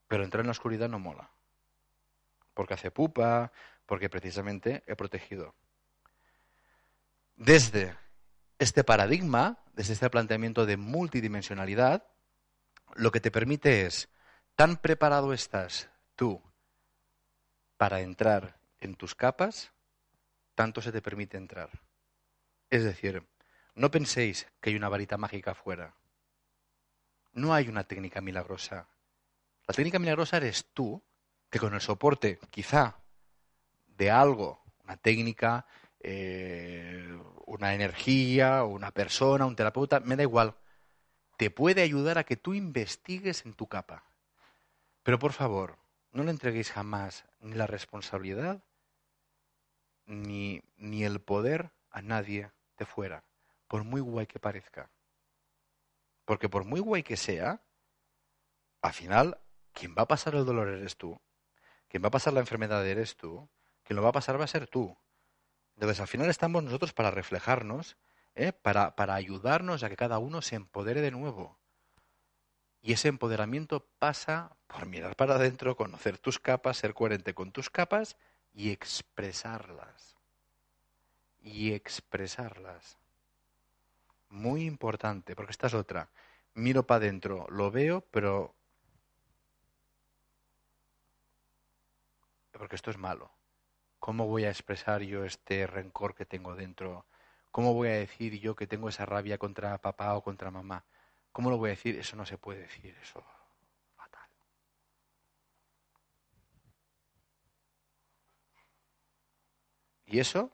[0.08, 1.30] Pero entrar en la oscuridad no mola,
[2.54, 3.52] porque hace pupa,
[3.86, 5.54] porque precisamente he protegido.
[7.36, 7.94] Desde
[8.58, 12.04] este paradigma, desde este planteamiento de multidimensionalidad,
[12.94, 14.08] lo que te permite es,
[14.54, 16.42] tan preparado estás tú
[17.76, 19.72] para entrar en tus capas,
[20.54, 21.70] tanto se te permite entrar.
[22.70, 23.26] Es decir,
[23.74, 25.94] no penséis que hay una varita mágica afuera.
[27.32, 28.88] No hay una técnica milagrosa.
[29.66, 31.02] La técnica milagrosa eres tú,
[31.50, 32.98] que con el soporte, quizá,
[33.86, 35.66] de algo, una técnica,
[36.00, 40.56] eh, una energía, una persona, un terapeuta, me da igual,
[41.36, 44.04] te puede ayudar a que tú investigues en tu capa.
[45.02, 45.78] Pero por favor,
[46.12, 48.62] no le entreguéis jamás ni la responsabilidad
[50.06, 53.24] ni, ni el poder a nadie de fuera,
[53.68, 54.90] por muy guay que parezca.
[56.24, 57.62] Porque por muy guay que sea,
[58.82, 59.38] al final,
[59.72, 61.20] quien va a pasar el dolor eres tú.
[61.88, 63.48] Quien va a pasar la enfermedad eres tú.
[63.84, 64.96] Quien lo va a pasar va a ser tú.
[65.74, 67.96] Entonces, al final estamos nosotros para reflejarnos,
[68.36, 68.52] ¿eh?
[68.52, 71.58] para, para ayudarnos a que cada uno se empodere de nuevo.
[72.82, 77.68] Y ese empoderamiento pasa por mirar para adentro, conocer tus capas, ser coherente con tus
[77.68, 78.16] capas
[78.54, 80.16] y expresarlas.
[81.42, 82.98] Y expresarlas.
[84.28, 86.10] Muy importante, porque esta es otra.
[86.54, 88.54] Miro para adentro, lo veo, pero...
[92.52, 93.30] Porque esto es malo.
[93.98, 97.04] ¿Cómo voy a expresar yo este rencor que tengo dentro?
[97.50, 100.84] ¿Cómo voy a decir yo que tengo esa rabia contra papá o contra mamá?
[101.32, 101.96] ¿Cómo lo voy a decir?
[101.98, 103.24] Eso no se puede decir, eso
[103.96, 104.28] fatal.
[110.06, 110.50] ¿Y eso?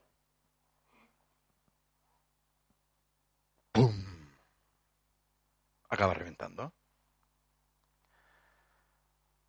[3.72, 4.04] ¡Pum!
[5.88, 6.72] Acaba reventando.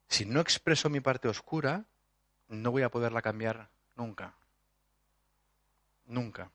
[0.08, 1.86] Si no expreso mi parte oscura,
[2.48, 4.36] no voy a poderla cambiar nunca.
[6.06, 6.52] Nunca.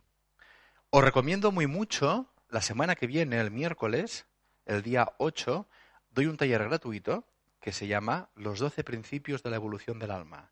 [0.91, 4.25] Os recomiendo muy mucho la semana que viene, el miércoles,
[4.65, 5.69] el día 8,
[6.09, 7.27] doy un taller gratuito
[7.61, 10.51] que se llama Los 12 principios de la evolución del alma.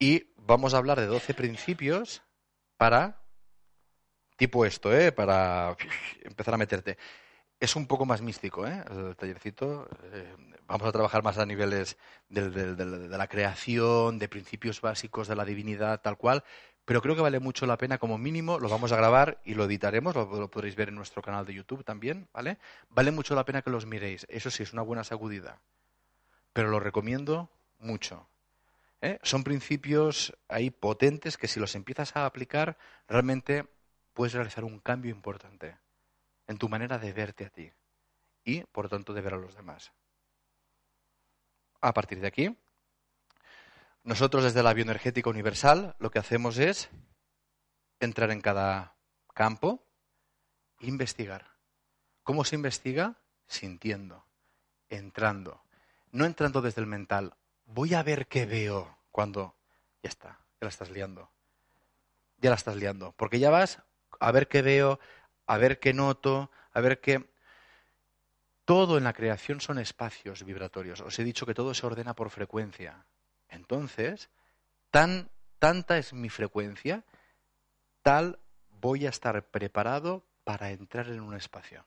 [0.00, 2.22] Y vamos a hablar de 12 principios
[2.76, 3.22] para,
[4.36, 5.12] tipo esto, ¿eh?
[5.12, 5.76] para
[6.22, 6.98] empezar a meterte.
[7.60, 8.82] Es un poco más místico, ¿eh?
[8.90, 9.88] el tallercito.
[10.12, 10.34] Eh,
[10.66, 11.96] vamos a trabajar más a niveles
[12.28, 16.42] de la creación, de principios básicos de la divinidad, tal cual
[16.90, 19.66] pero creo que vale mucho la pena como mínimo, lo vamos a grabar y lo
[19.66, 22.58] editaremos, lo, podréis ver en nuestro canal de YouTube también, ¿vale?
[22.88, 25.60] Vale mucho la pena que los miréis, eso sí, es una buena sacudida,
[26.52, 27.48] pero lo recomiendo
[27.78, 28.26] mucho.
[29.02, 29.20] ¿eh?
[29.22, 32.76] Son principios ahí potentes que si los empiezas a aplicar,
[33.06, 33.66] realmente
[34.12, 35.78] puedes realizar un cambio importante
[36.48, 37.70] en tu manera de verte a ti
[38.42, 39.92] y, por tanto, de ver a los demás.
[41.82, 42.56] A partir de aquí,
[44.02, 46.90] nosotros desde la bioenergética universal lo que hacemos es
[48.00, 48.96] entrar en cada
[49.34, 49.86] campo
[50.80, 51.50] e investigar.
[52.22, 53.16] ¿Cómo se investiga?
[53.46, 54.24] Sintiendo,
[54.88, 55.62] entrando.
[56.12, 57.34] No entrando desde el mental.
[57.66, 59.56] Voy a ver qué veo cuando
[60.02, 61.30] ya está, ya la estás liando.
[62.38, 63.12] Ya la estás liando.
[63.12, 63.82] Porque ya vas
[64.18, 64.98] a ver qué veo,
[65.46, 67.28] a ver qué noto, a ver qué...
[68.64, 71.00] Todo en la creación son espacios vibratorios.
[71.00, 73.04] Os he dicho que todo se ordena por frecuencia.
[73.50, 74.30] Entonces,
[74.90, 77.04] tan, tanta es mi frecuencia,
[78.02, 78.38] tal
[78.70, 81.84] voy a estar preparado para entrar en un espacio.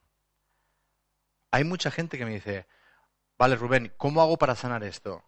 [1.51, 2.67] Hay mucha gente que me dice,
[3.37, 5.23] vale Rubén, ¿cómo hago para sanar esto?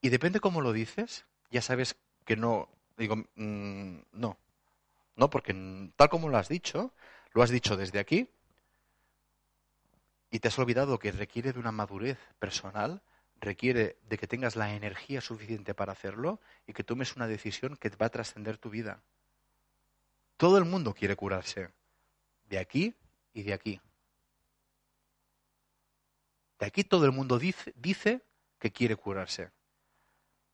[0.00, 4.38] Y depende cómo lo dices, ya sabes que no, digo, mm, no,
[5.16, 5.54] no, porque
[5.96, 6.92] tal como lo has dicho,
[7.32, 8.30] lo has dicho desde aquí,
[10.30, 13.02] y te has olvidado que requiere de una madurez personal
[13.40, 17.90] requiere de que tengas la energía suficiente para hacerlo y que tomes una decisión que
[17.90, 19.02] va a trascender tu vida.
[20.36, 21.70] Todo el mundo quiere curarse,
[22.48, 22.94] de aquí
[23.32, 23.80] y de aquí.
[26.58, 28.22] De aquí todo el mundo dice,
[28.58, 29.50] que quiere curarse.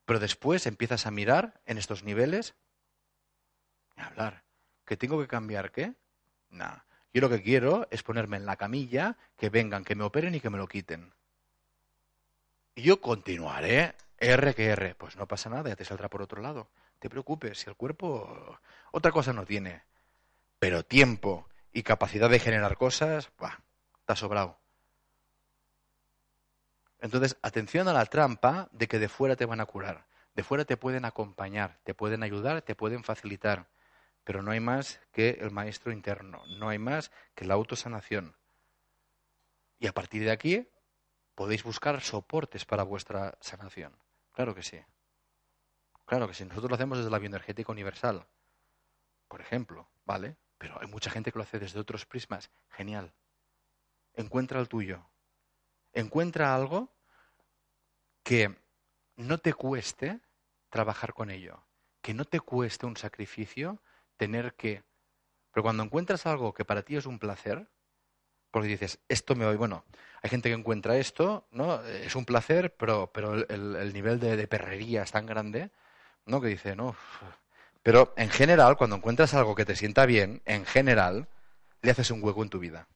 [0.04, 2.54] Pero después empiezas a mirar en estos niveles
[3.96, 4.44] y hablar.
[4.84, 5.94] ¿Que tengo que cambiar qué?
[6.50, 6.86] Nada.
[7.14, 10.40] Yo lo que quiero es ponerme en la camilla, que vengan, que me operen y
[10.40, 11.12] que me lo quiten.
[12.74, 14.94] Y yo continuaré R que R.
[14.94, 16.68] Pues no pasa nada, ya te saldrá por otro lado.
[16.98, 18.58] Te preocupes, si el cuerpo
[18.92, 19.82] otra cosa no tiene.
[20.58, 23.62] Pero tiempo y capacidad de generar cosas, bah,
[24.00, 24.58] está sobrado.
[27.00, 30.06] Entonces, atención a la trampa de que de fuera te van a curar.
[30.34, 33.66] De fuera te pueden acompañar, te pueden ayudar, te pueden facilitar.
[34.22, 38.36] Pero no hay más que el maestro interno, no hay más que la autosanación.
[39.80, 40.68] Y a partir de aquí
[41.34, 43.96] podéis buscar soportes para vuestra sanación.
[44.32, 44.80] Claro que sí.
[46.04, 46.44] Claro que sí.
[46.44, 48.26] Nosotros lo hacemos desde la bioenergética universal,
[49.28, 50.36] por ejemplo, ¿vale?
[50.58, 52.50] Pero hay mucha gente que lo hace desde otros prismas.
[52.70, 53.12] Genial.
[54.14, 55.04] Encuentra el tuyo.
[55.92, 56.94] Encuentra algo
[58.22, 58.56] que
[59.16, 60.20] no te cueste
[60.68, 61.66] trabajar con ello,
[62.00, 63.82] que no te cueste un sacrificio
[64.16, 64.84] tener que...
[65.52, 67.70] Pero cuando encuentras algo que para ti es un placer,
[68.52, 69.84] porque dices, esto me voy, bueno,
[70.22, 71.82] hay gente que encuentra esto, ¿no?
[71.84, 75.70] Es un placer, pero, pero el, nivel de, de, perrería es tan grande,
[76.26, 76.40] ¿no?
[76.40, 76.94] Que dice, no.
[77.82, 81.28] Pero en general, cuando encuentras algo que te sienta bien, en general,
[81.80, 82.86] le haces un hueco en tu vida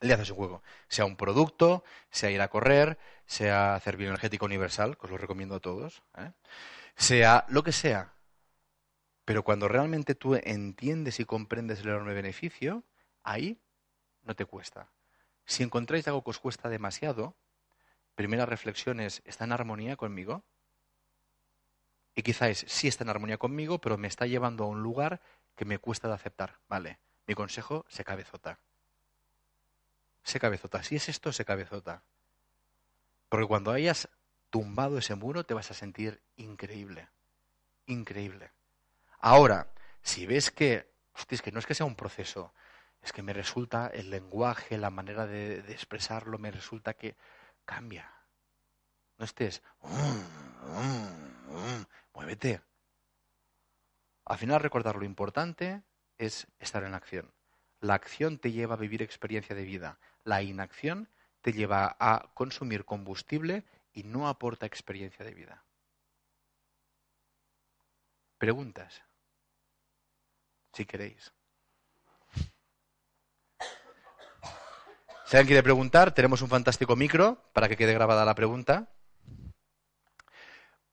[0.00, 0.62] le haces un juego.
[0.88, 5.56] Sea un producto, sea ir a correr, sea hacer bioenergética universal, que os lo recomiendo
[5.56, 6.32] a todos, ¿eh?
[6.96, 8.14] sea lo que sea.
[9.24, 12.84] Pero cuando realmente tú entiendes y comprendes el enorme beneficio,
[13.22, 13.60] ahí
[14.22, 14.88] no te cuesta.
[15.46, 17.36] Si encontráis algo que os cuesta demasiado,
[18.14, 20.44] primera reflexión es, ¿está en armonía conmigo?
[22.14, 25.20] Y quizá es, sí está en armonía conmigo, pero me está llevando a un lugar
[25.56, 26.58] que me cuesta de aceptar.
[26.68, 28.58] Vale, mi consejo se cabezota
[30.22, 30.82] se cabezota.
[30.82, 32.02] Si es esto, se cabezota.
[33.28, 34.08] Porque cuando hayas
[34.50, 37.08] tumbado ese muro te vas a sentir increíble.
[37.86, 38.52] Increíble.
[39.20, 42.52] Ahora, si ves que, hostia, es que no es que sea un proceso,
[43.02, 47.16] es que me resulta el lenguaje, la manera de, expresarlo, me resulta que
[47.64, 48.12] cambia.
[49.18, 49.62] No estés,
[52.14, 52.62] muévete.
[54.24, 55.82] Al final recordar lo importante
[56.18, 57.32] es estar en acción.
[57.80, 59.98] La acción te lleva a vivir experiencia de vida.
[60.24, 61.08] La inacción
[61.40, 65.64] te lleva a consumir combustible y no aporta experiencia de vida.
[68.38, 69.02] Preguntas,
[70.72, 71.32] si queréis.
[75.30, 78.88] Si alguien quiere preguntar, tenemos un fantástico micro para que quede grabada la pregunta.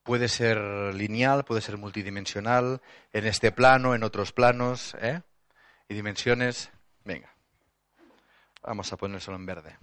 [0.03, 0.59] Puede ser
[0.93, 2.79] lineal, puede ser multidimensional,
[3.13, 5.23] en este plano, en otros planos, ¿eh?
[5.89, 6.69] y dimensiones.
[7.03, 7.35] Venga.
[8.61, 9.75] Vamos a ponérselo en verde.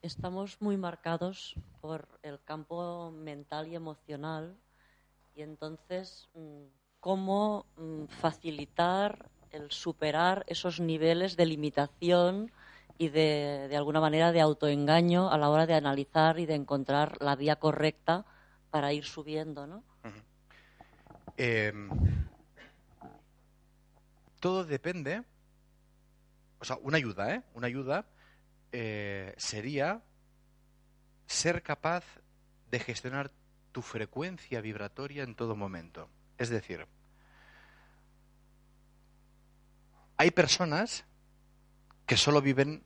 [0.00, 4.56] Estamos muy marcados por el campo mental y emocional
[5.34, 6.62] y entonces mm,
[6.98, 12.50] cómo mm, facilitar el superar esos niveles de limitación
[12.98, 17.16] y de, de alguna manera de autoengaño a la hora de analizar y de encontrar
[17.20, 18.24] la vía correcta
[18.70, 19.82] para ir subiendo, ¿no?
[21.36, 21.88] Em,
[24.40, 25.22] todo depende
[26.62, 27.42] o sea, una ayuda, ¿eh?
[27.54, 28.06] Una ayuda
[28.70, 30.00] eh, sería
[31.26, 32.04] ser capaz
[32.70, 33.32] de gestionar
[33.72, 36.08] tu frecuencia vibratoria en todo momento.
[36.38, 36.86] Es decir,
[40.22, 41.04] hay personas
[42.06, 42.84] que solo viven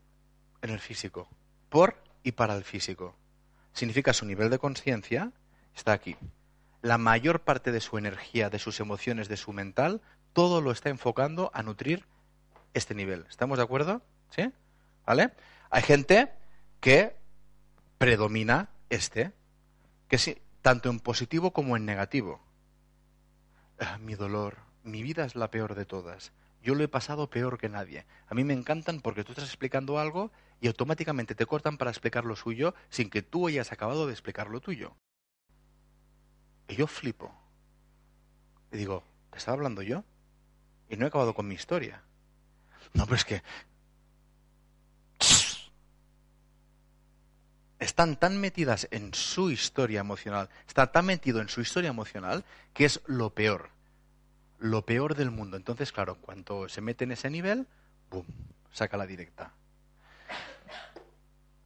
[0.63, 1.29] en el físico,
[1.69, 3.15] por y para el físico.
[3.75, 5.33] Significa su nivel de conciencia
[5.75, 6.17] está aquí.
[6.81, 10.01] La mayor parte de su energía, de sus emociones, de su mental,
[10.33, 12.07] todo lo está enfocando a nutrir
[12.73, 13.27] este nivel.
[13.29, 14.01] ¿Estamos de acuerdo?
[14.31, 14.51] ¿Sí?
[15.05, 15.33] ¿Vale?
[15.69, 16.33] Hay gente
[16.81, 17.17] que
[17.99, 19.33] predomina este,
[20.09, 22.41] que sí, tanto en positivo como en negativo.
[23.79, 26.33] Ah, mi dolor, mi vida es la peor de todas.
[26.67, 28.07] Yo lo he pasado peor que nadie.
[28.27, 32.25] A mí me encantan porque tú estás explicando algo y automáticamente te cortan para explicar
[32.25, 34.97] lo suyo sin que tú hayas acabado de explicar lo tuyo.
[36.67, 37.33] Y yo flipo.
[38.73, 40.03] Y digo, ¿te estaba hablando yo?
[40.89, 42.03] Y no he acabado con mi historia.
[42.95, 43.43] No, pero es que...
[47.79, 52.87] Están tan metidas en su historia emocional, está tan metido en su historia emocional que
[52.87, 53.71] es lo peor,
[54.59, 55.57] lo peor del mundo.
[55.57, 57.67] Entonces, claro, cuanto se mete en ese nivel,
[58.11, 58.27] ¡boom!
[58.73, 59.53] Saca la directa.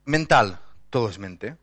[0.05, 1.57] Mental, todo es mente.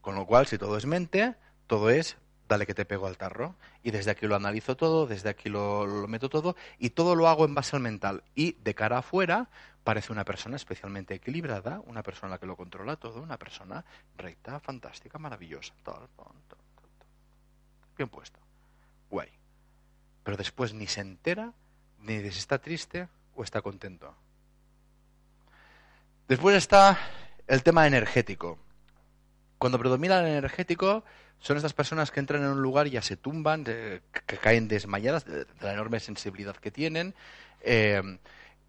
[0.00, 1.36] Con lo cual, si todo es mente,
[1.66, 2.16] todo es
[2.52, 3.56] dale que te pego al tarro.
[3.82, 7.44] Y desde aquí lo analizo todo, desde aquí lo, meto todo, y todo lo hago
[7.44, 8.22] en base al mental.
[8.34, 9.48] Y de cara afuera,
[9.84, 13.84] parece una persona especialmente equilibrada, una persona que lo controla todo, una persona
[14.16, 15.74] recta, fantástica, maravillosa.
[17.96, 18.38] Bien puesto.
[19.10, 19.41] Guay.
[20.24, 21.52] Pero después ni se entera,
[21.98, 24.14] ni si está triste o está contento.
[26.28, 26.98] Después está
[27.46, 28.58] el tema energético.
[29.58, 31.04] Cuando predomina el energético,
[31.38, 34.00] son estas personas que entran en un lugar y ya se tumban, que
[34.40, 37.14] caen desmayadas de, la enorme sensibilidad que tienen.
[37.60, 38.00] Eh,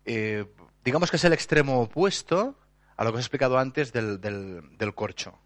[0.06, 0.46] eh,
[0.84, 2.56] digamos que es el extremo opuesto
[2.98, 5.38] a lo que os he explicado antes del, del, corcho.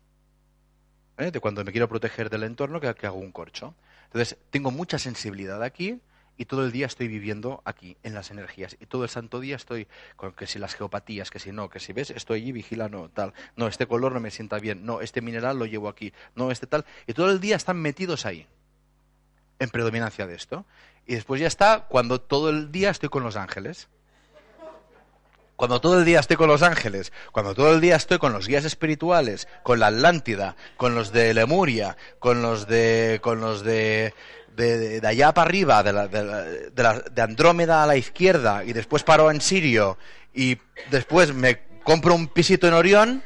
[1.17, 1.31] ¿eh?
[1.31, 3.75] De cuando me quiero proteger del entorno, que, que hago un corcho.
[4.07, 5.99] Entonces, tengo mucha sensibilidad aquí
[6.37, 8.77] y todo el día estoy viviendo aquí, en las energías.
[8.79, 11.79] Y todo el santo día estoy con que si las geopatías, que si no, que
[11.79, 13.33] si ves, estoy allí vigilando, tal.
[13.55, 14.85] No, este color no me sienta bien.
[14.85, 16.13] No, este mineral lo llevo aquí.
[16.35, 16.85] No, este tal.
[17.07, 18.45] Y todo el día están metidos ahí,
[19.59, 20.65] en predominancia de esto.
[21.07, 23.87] Y después ya está cuando todo el día estoy con los ángeles.
[25.57, 28.47] Cuando todo el día estoy con los ángeles, cuando todo el día estoy con los
[28.47, 34.13] guías espirituales, con la Atlántida, con los de Lemuria, con los de, con los de
[34.55, 39.29] de, allá para arriba, de, la, de, de, Andrómeda a la izquierda, y después paro
[39.31, 39.97] en Sirio,
[40.33, 40.57] y
[40.89, 43.23] después me compro un pisito en Orión,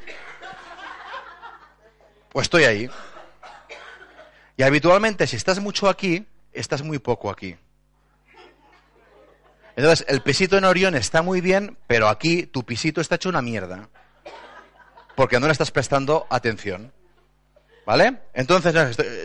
[2.30, 2.90] pues estoy ahí.
[4.58, 7.56] Y habitualmente, si estás mucho aquí, estás muy poco aquí.
[9.82, 13.42] Entonces, el pisito en Orión está muy bien, pero aquí tu pisito está hecho una
[13.42, 13.90] mierda.
[15.16, 16.94] Porque no le estás prestando atención.
[17.84, 18.20] ¿Vale?
[18.36, 18.74] Entonces,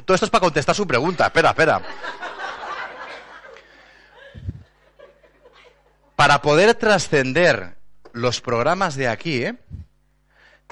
[0.07, 1.27] todo esto es para contestar su pregunta.
[1.27, 1.83] Espera, espera.
[6.17, 7.77] Para poder trascender
[8.15, 9.59] los programas de aquí, ¿eh?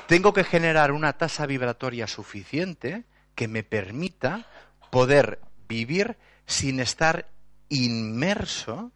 [0.07, 3.05] tengo que generar una tasa vibratoria suficiente
[3.35, 4.47] que me permita
[4.89, 6.17] poder vivir
[6.47, 7.29] sin estar
[7.69, 8.91] inmerso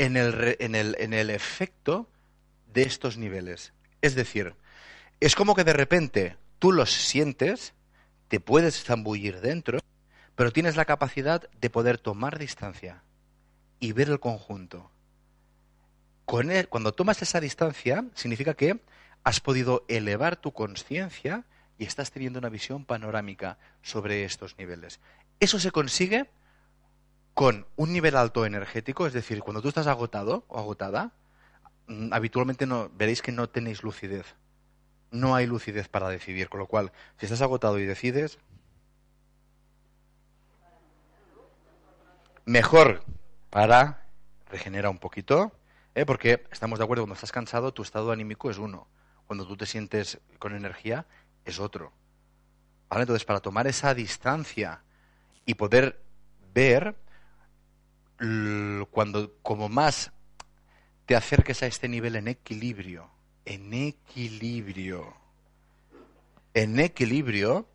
[0.00, 2.08] en el, en el, en el efecto
[2.72, 3.74] de estos niveles.
[4.00, 4.54] Es decir,
[5.20, 7.74] es como que de repente tú los sientes,
[8.28, 9.78] te puedes zambullir dentro,
[10.36, 13.02] pero tienes la capacidad de poder tomar distancia
[13.78, 14.90] y ver el conjunto.
[16.24, 18.80] Con cuando tomas esa distancia, significa que
[19.22, 21.44] has podido elevar tu conciencia
[21.76, 24.98] y estás teniendo una visión panorámica sobre estos niveles.
[25.40, 26.30] Eso se consigue
[27.40, 31.12] con un nivel alto energético, es decir, cuando tú estás agotado o agotada,
[31.86, 34.34] mm, habitualmente no, veréis que no tenéis lucidez
[35.10, 36.50] no hay lucidez para decidir.
[36.50, 38.38] Con lo cual, si estás agotado y decides,
[42.44, 43.02] mejor
[43.48, 44.04] para
[44.50, 45.50] regenera un poquito,
[45.94, 46.04] ¿eh?
[46.04, 48.86] porque estamos de acuerdo, cuando estás cansado, tu estado anímico es uno.
[49.26, 51.06] Cuando tú te sientes con energía,
[51.46, 51.90] es otro.
[52.90, 53.04] ¿Vale?
[53.04, 54.82] Entonces, para tomar esa distancia
[55.46, 56.02] y poder
[56.52, 56.96] ver
[58.90, 60.12] cuando como más
[61.06, 63.10] te acerques a este nivel en equilibrio,
[63.44, 65.14] en equilibrio.
[66.52, 67.66] En equilibrio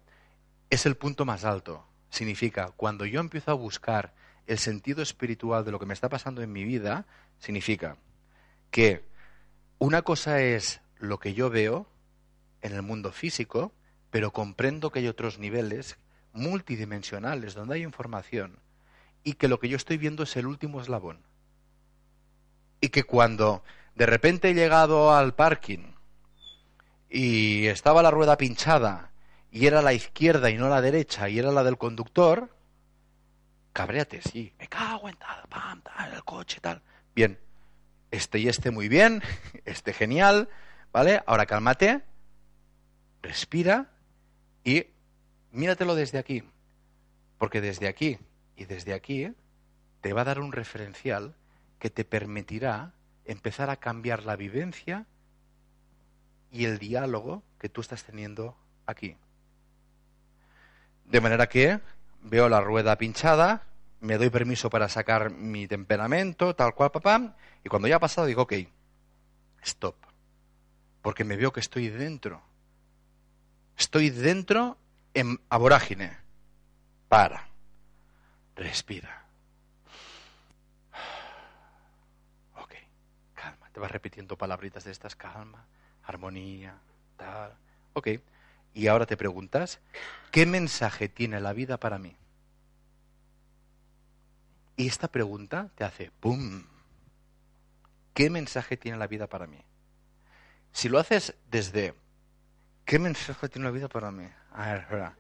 [0.70, 1.86] es el punto más alto.
[2.10, 4.14] Significa, cuando yo empiezo a buscar
[4.46, 7.08] el sentido espiritual de lo que me está pasando en mi vida,
[7.40, 7.98] significa
[8.70, 9.04] que
[9.80, 11.88] una cosa es lo que yo veo
[12.62, 13.74] en el mundo físico,
[14.12, 15.98] pero comprendo que hay otros niveles
[16.34, 18.60] multidimensionales donde hay información
[19.26, 21.20] y que lo que yo estoy viendo es el último eslabón.
[22.80, 23.64] Y que cuando
[23.96, 25.94] de repente he llegado al parking
[27.10, 29.12] y estaba la rueda pinchada
[29.52, 32.56] y era la izquierda y no la derecha y era la del conductor,
[33.74, 36.84] cabréate, sí, me cago en tal, pam, tal, el coche, tal.
[37.16, 37.40] Bien,
[38.12, 39.24] este y este muy bien,
[39.66, 40.50] este genial,
[40.94, 41.24] ¿vale?
[41.26, 42.04] Ahora cálmate,
[43.24, 43.90] respira
[44.64, 44.86] y
[45.52, 46.44] míratelo desde aquí,
[47.40, 48.20] porque desde aquí
[48.56, 49.34] y desde aquí
[50.02, 51.36] te va a dar un referencial
[51.80, 52.94] que te permitirá
[53.26, 55.06] empezar a cambiar la vivencia
[56.52, 59.18] y el diálogo que tú estás teniendo aquí.
[61.06, 61.80] De manera que
[62.22, 63.64] veo la rueda pinchada,
[64.00, 68.28] me doy permiso para sacar mi temperamento, tal cual, papá, y cuando ya ha pasado
[68.28, 68.54] digo, ok,
[69.64, 69.96] stop,
[71.02, 72.42] porque me veo que estoy dentro.
[73.78, 74.78] Estoy dentro
[75.14, 76.18] en aborágine.
[77.10, 77.55] Para.
[78.56, 79.26] Respira.
[83.76, 85.66] te vas repitiendo palabritas de estas, calma,
[86.06, 86.78] armonía,
[87.18, 87.54] tal.
[87.92, 88.08] Ok.
[88.74, 89.82] Y ahora te preguntas,
[90.32, 92.16] ¿qué mensaje tiene la vida para mí?
[94.78, 96.64] Y esta pregunta te hace ¡pum!
[98.14, 99.62] ¿Qué mensaje tiene la vida para mí?
[100.72, 101.96] Si lo haces desde
[102.86, 104.30] ¿qué mensaje tiene la vida para mí?
[104.54, 105.12] A ver,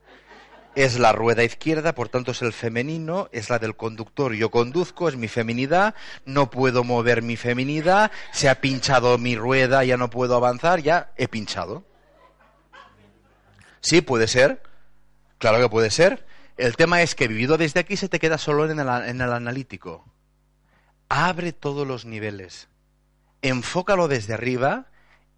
[0.75, 5.07] es la rueda izquierda, por tanto es el femenino, es la del conductor, yo conduzco,
[5.07, 5.95] es mi feminidad,
[6.25, 11.11] no puedo mover mi feminidad, se ha pinchado mi rueda, ya no puedo avanzar, ya
[11.15, 11.85] he pinchado.
[13.79, 14.61] Sí, puede ser,
[15.37, 16.25] claro que puede ser.
[16.57, 19.31] El tema es que vivido desde aquí se te queda solo en el, en el
[19.31, 20.05] analítico.
[21.07, 22.67] Abre todos los niveles,
[23.41, 24.87] enfócalo desde arriba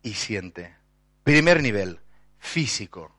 [0.01, 0.75] y siente.
[1.23, 1.99] Primer nivel,
[2.39, 3.16] físico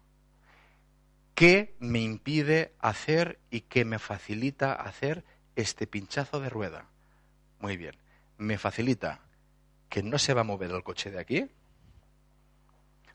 [1.39, 5.24] ¿Qué me impide hacer y qué me facilita hacer
[5.55, 6.89] este pinchazo de rueda?
[7.61, 7.95] Muy bien.
[8.39, 9.20] Me facilita
[9.89, 11.49] que no se va a mover el coche de aquí.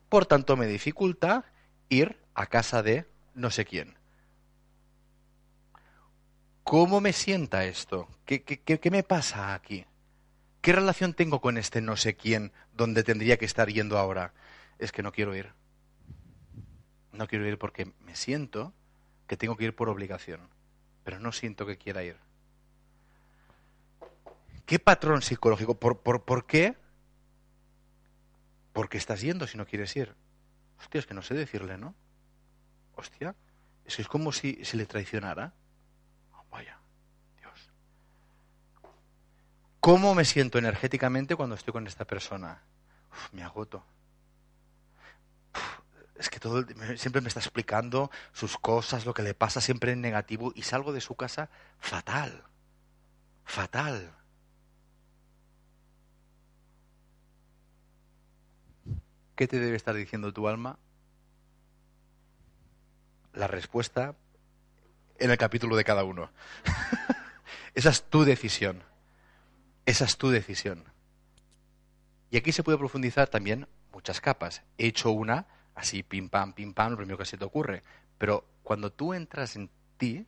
[0.08, 1.52] por tanto me dificulta
[1.90, 3.98] ir a casa de no sé quién.
[6.62, 8.08] ¿Cómo me sienta esto?
[8.24, 9.84] ¿Qué, qué, me pasa aquí?
[10.62, 14.32] ¿Qué relación tengo con este no sé quién donde tendría que estar yendo ahora?
[14.78, 15.52] Es que no quiero ir.
[17.14, 18.72] No quiero ir porque me siento
[19.26, 20.40] que tengo que ir por obligación,
[21.04, 22.16] pero no siento que quiera ir.
[24.66, 25.74] ¿Qué patrón psicológico?
[25.74, 26.74] ¿Por, por, por qué?
[28.72, 30.14] ¿Por qué estás yendo si no quieres ir?
[30.80, 31.94] Hostia, es que no sé decirle, ¿no?
[32.96, 33.34] Hostia,
[33.84, 35.52] es que es como si se le traicionara.
[36.50, 36.78] vaya,
[37.38, 37.70] Dios.
[39.80, 42.62] ¿Cómo me siento energéticamente cuando estoy con esta persona?
[43.32, 43.84] me agoto.
[46.24, 46.64] Es que todo
[46.96, 50.92] siempre me está explicando sus cosas, lo que le pasa siempre en negativo y salgo
[50.92, 52.44] de su casa fatal.
[53.44, 54.10] Fatal.
[59.36, 60.78] ¿Qué te debe estar diciendo tu alma?
[63.34, 64.14] La respuesta
[65.18, 66.30] en el capítulo de cada uno.
[67.74, 68.82] Esa es tu decisión.
[69.84, 70.84] Esa es tu decisión.
[72.30, 74.62] Y aquí se puede profundizar también muchas capas.
[74.78, 77.82] He hecho una, así pim pam, pim pam, lo primero que se te ocurre.
[78.18, 80.26] Pero cuando tú entras en ti,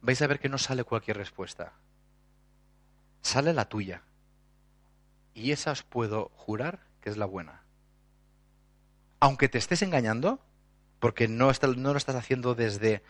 [0.00, 1.72] vais a ver que no sale cualquier respuesta.
[3.22, 4.02] Sale la tuya.
[5.34, 7.62] Y esa os puedo jurar que es la buena
[9.22, 10.40] aunque te estés engañando,
[10.98, 13.04] porque no, no lo estás haciendo desde,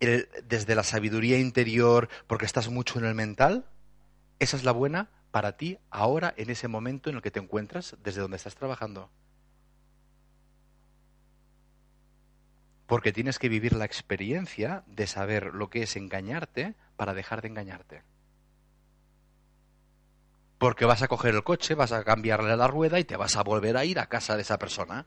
[0.00, 3.66] desde la sabiduría interior, porque estás mucho en el mental,
[4.38, 7.98] esa es la buena para ti ahora, en ese momento en el que te encuentras,
[8.02, 9.10] desde donde estás trabajando.
[12.88, 17.48] Porque tienes que vivir la experiencia de saber lo que es engañarte para dejar de
[17.48, 18.02] engañarte.
[20.56, 23.42] Porque vas a coger el coche, vas a cambiarle la rueda y te vas a
[23.42, 25.04] volver a ir a casa de esa persona.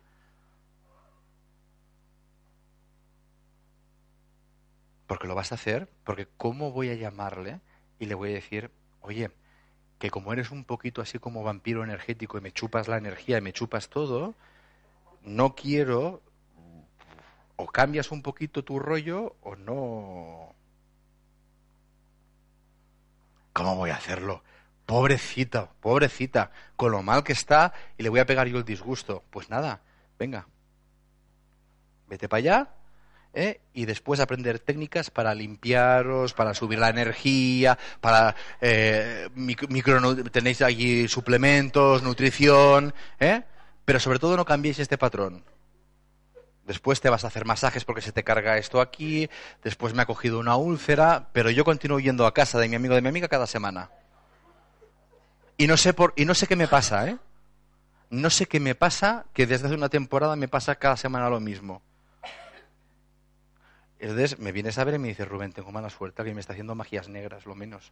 [5.07, 7.61] Porque lo vas a hacer, porque ¿cómo voy a llamarle
[7.97, 8.69] y le voy a decir,
[9.01, 9.31] oye,
[9.97, 13.41] que como eres un poquito así como vampiro energético y me chupas la energía y
[13.41, 14.35] me chupas todo,
[15.23, 16.21] no quiero,
[17.61, 20.55] o cambias un poquito tu rollo o no.
[23.53, 24.43] ¿Cómo voy a hacerlo?
[24.85, 29.23] Pobrecita, pobrecita, con lo mal que está y le voy a pegar yo el disgusto.
[29.29, 29.81] Pues nada,
[30.17, 30.47] venga,
[32.07, 32.69] vete para allá
[33.35, 33.61] ¿eh?
[33.73, 41.07] y después aprender técnicas para limpiaros, para subir la energía, para eh, micro, tenéis allí
[41.07, 43.43] suplementos, nutrición, ¿eh?
[43.85, 45.43] pero sobre todo no cambiéis este patrón.
[46.71, 49.29] Después te vas a hacer masajes porque se te carga esto aquí,
[49.61, 52.95] después me ha cogido una úlcera, pero yo continúo yendo a casa de mi amigo
[52.95, 53.89] de mi amiga cada semana.
[55.57, 57.17] Y no sé por y no sé qué me pasa, ¿eh?
[58.09, 61.41] No sé qué me pasa, que desde hace una temporada me pasa cada semana lo
[61.41, 61.81] mismo.
[63.99, 66.53] Entonces me vienes a ver y me dice, Rubén, tengo mala suerte, que me está
[66.53, 67.91] haciendo magías negras, lo menos.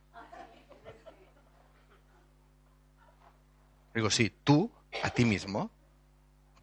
[3.93, 4.71] Digo, sí, tú,
[5.03, 5.69] a ti mismo,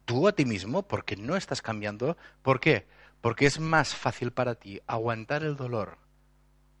[0.07, 2.17] tú a ti mismo, porque no estás cambiando.
[2.41, 2.87] ¿Por qué?
[3.19, 5.97] Porque es más fácil para ti aguantar el dolor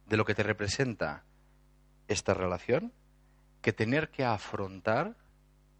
[0.07, 1.25] de lo que te representa
[2.07, 2.93] esta relación
[3.61, 5.17] que tener que afrontar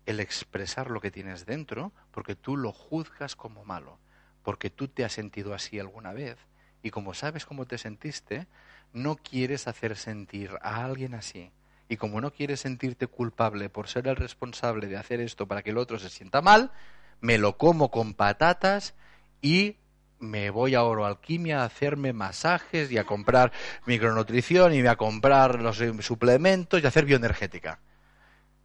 [0.05, 3.97] el expresar lo que tienes dentro porque tú lo juzgas como malo,
[4.43, 6.37] porque tú te has sentido así alguna vez
[6.83, 8.45] y como sabes cómo te sentiste,
[8.91, 11.51] no quieres hacer sentir a alguien así.
[11.87, 15.69] Y como no quieres sentirte culpable por ser el responsable de hacer esto para que
[15.69, 16.73] el otro se sienta mal,
[17.21, 18.93] me lo como con patatas
[19.41, 19.77] y
[20.19, 23.51] me voy a oroalquimia a hacerme masajes y a comprar
[23.85, 27.79] micronutrición y a comprar los suplementos y a hacer bioenergética.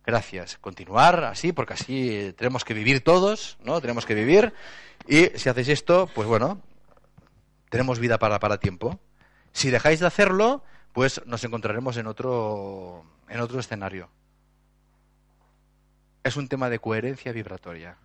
[0.05, 0.59] Gracias.
[0.59, 3.81] Continuar así, porque así tenemos que vivir todos, ¿no?
[3.81, 4.53] Tenemos que vivir.
[5.07, 6.61] Y si hacéis esto, pues bueno,
[7.71, 8.99] tenemos vida para, para tiempo.
[9.53, 14.09] Si dejáis de hacerlo, pues nos encontraremos en otro, en otro escenario.
[16.25, 17.97] Es un tema de coherencia vibratoria.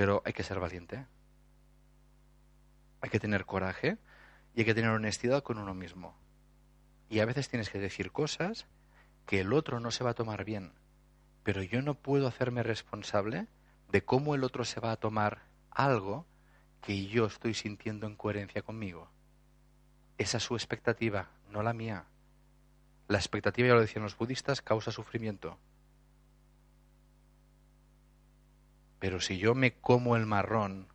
[0.00, 1.04] Pero hay que ser valiente.
[3.02, 3.98] Hay que tener coraje
[4.54, 6.16] y hay que tener honestidad con uno mismo.
[7.10, 8.64] Y a veces tienes que decir cosas
[9.26, 10.72] que el otro no se va a tomar bien.
[11.42, 13.46] Pero yo no puedo hacerme responsable
[13.90, 16.24] de cómo el otro se va a tomar algo
[16.80, 19.10] que yo estoy sintiendo en coherencia conmigo.
[20.16, 22.06] Esa es su expectativa, no la mía.
[23.06, 25.58] La expectativa, ya lo decían los budistas, causa sufrimiento.
[29.00, 30.86] Pero si yo me como el marrón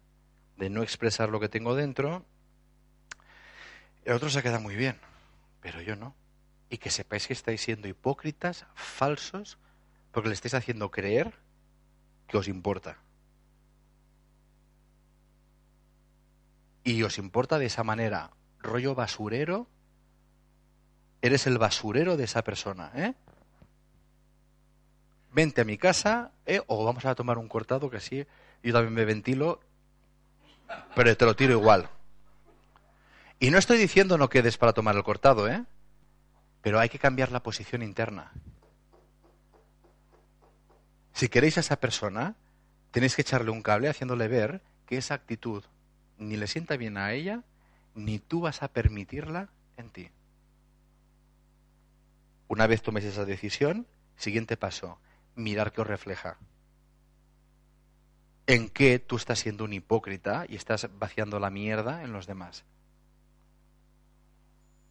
[0.56, 2.24] de no expresar lo que tengo dentro,
[4.06, 4.97] el otro se queda muy bien,
[5.60, 6.16] pero yo no.
[6.70, 9.58] Y que sepáis que estáis siendo hipócritas, falsos,
[10.12, 11.34] porque le estáis haciendo creer
[12.28, 12.97] que os importa.
[16.84, 19.68] Y os importa de esa manera, rollo basurero,
[21.24, 23.16] eres el basurero de esa persona, ¿eh?
[25.36, 26.62] Vente a mi casa, ¿eh?
[26.68, 28.26] o vamos a tomar un cortado que así
[28.64, 29.60] yo también me ventilo,
[30.96, 31.90] pero te lo tiro igual.
[33.42, 35.66] Y no estoy diciendo no quedes para tomar el cortado, ¿eh?
[36.62, 38.32] Pero hay que cambiar la posición interna.
[41.12, 42.36] Si queréis a esa persona,
[42.92, 45.66] tenéis que echarle un cable haciéndole ver que esa actitud
[46.18, 47.44] ni le sienta bien a ella,
[47.94, 50.10] ni tú vas a permitirla en ti.
[52.48, 54.98] Una vez tomes esa decisión, siguiente paso,
[55.36, 56.38] mirar qué os refleja.
[58.48, 62.64] En qué tú estás siendo un hipócrita y estás vaciando la mierda en los demás.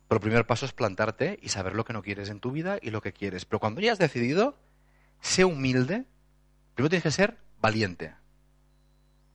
[0.09, 2.79] Pero el primer paso es plantarte y saber lo que no quieres en tu vida
[2.81, 3.45] y lo que quieres.
[3.45, 4.57] Pero cuando ya has decidido,
[5.21, 6.05] sé humilde.
[6.75, 8.15] Primero tienes que ser valiente.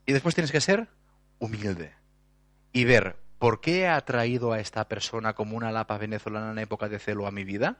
[0.05, 0.87] Y después tienes que ser
[1.39, 1.93] humilde.
[2.71, 6.89] Y ver por qué he atraído a esta persona como una lapa venezolana en época
[6.89, 7.77] de celo a mi vida.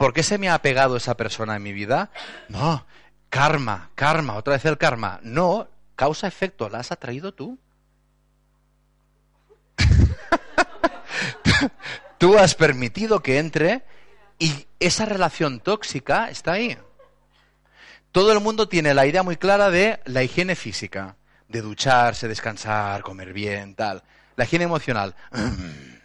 [0.00, 2.10] ¿Por qué se me ha pegado esa persona en mi vida?
[2.48, 2.86] No,
[3.28, 5.20] karma, karma, otra vez el karma.
[5.22, 7.58] No, causa-efecto, la has atraído tú.
[12.18, 13.82] tú has permitido que entre
[14.38, 16.78] y esa relación tóxica está ahí.
[18.10, 23.02] Todo el mundo tiene la idea muy clara de la higiene física, de ducharse, descansar,
[23.02, 24.02] comer bien, tal.
[24.36, 25.14] La higiene emocional.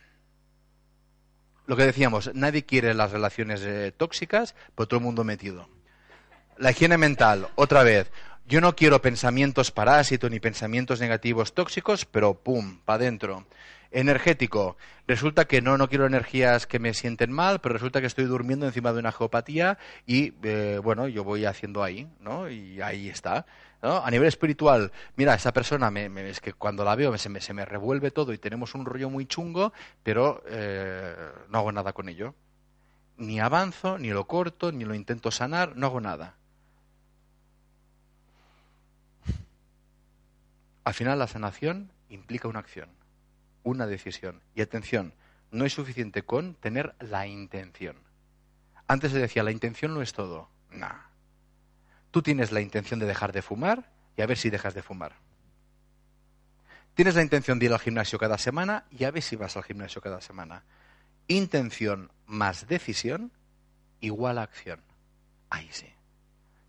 [1.68, 5.68] Lo que decíamos, nadie quiere las relaciones eh, tóxicas, pero todo el mundo metido.
[6.58, 8.12] La higiene mental, otra vez.
[8.48, 13.46] Yo no quiero pensamientos parásitos ni pensamientos negativos tóxicos, pero pum, para adentro
[13.96, 14.78] energético.
[15.08, 18.66] Resulta que no, no quiero energías que me sienten mal, pero resulta que estoy durmiendo
[18.66, 22.50] encima de una geopatía y, eh, bueno, yo voy haciendo ahí, ¿no?
[22.50, 23.46] Y ahí está.
[23.86, 27.54] A nivel espiritual, mira, esa persona me, es que cuando la veo se me, se
[27.54, 29.74] me revuelve todo y tenemos un rollo muy chungo,
[30.04, 31.16] pero eh,
[31.50, 32.36] no hago nada con ello.
[33.18, 36.36] Ni avanzo, ni lo corto, ni lo intento sanar, no hago nada.
[40.84, 42.90] Al final la sanación implica una acción
[43.66, 44.42] una decisión.
[44.54, 45.14] Y atención,
[45.52, 47.98] no es suficiente con tener la intención.
[48.88, 50.48] Antes se decía, la intención no es todo.
[50.72, 51.15] Nah.
[52.16, 55.18] Tú tienes la intención de dejar de fumar y a ver si dejas de fumar.
[56.94, 59.66] Tienes la intención de ir al gimnasio cada semana y a ver si vas al
[59.66, 60.64] gimnasio cada semana.
[61.28, 63.34] Intención más decisión
[64.00, 64.80] igual a acción.
[65.50, 65.90] Ahí sí.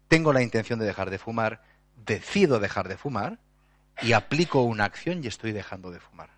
[0.08, 1.62] Tengo la intención de dejar de fumar,
[1.94, 3.38] decido dejar de fumar
[4.02, 6.30] y aplico una acción y estoy dejando de fumar.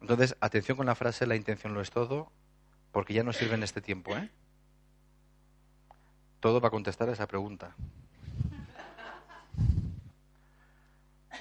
[0.00, 2.32] Entonces, atención con la frase la intención lo es todo,
[2.90, 4.32] porque ya no sirve en este tiempo, ¿eh?
[6.44, 7.74] Todo va a contestar a esa pregunta.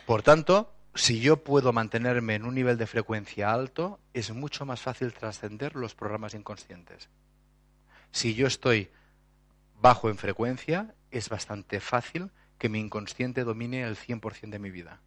[0.05, 4.79] Por tanto, si yo puedo mantenerme en un nivel de frecuencia alto, es mucho más
[4.79, 7.09] fácil trascender los programas inconscientes.
[8.11, 8.91] Si yo estoy
[9.81, 15.01] bajo en frecuencia, es bastante fácil que mi inconsciente domine el 100% de mi vida.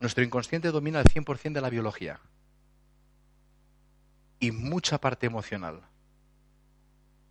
[0.00, 2.20] Nuestro inconsciente domina el 100% de la biología
[4.38, 5.80] y mucha parte emocional.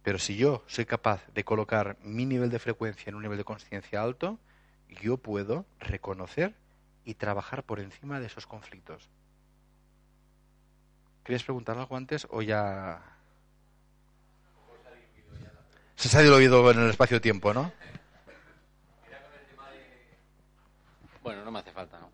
[0.08, 3.44] Pero si yo soy capaz de colocar mi nivel de frecuencia en un nivel de
[3.44, 4.40] conciencia alto,
[5.02, 6.56] yo puedo reconocer
[7.04, 9.10] y trabajar por encima de esos conflictos.
[11.26, 13.02] ¿Querías preguntar algo antes o ya...
[15.98, 17.74] Se ha diluido en el espacio-tiempo, ¿no?
[21.22, 22.10] Bueno, no me hace falta, ¿no?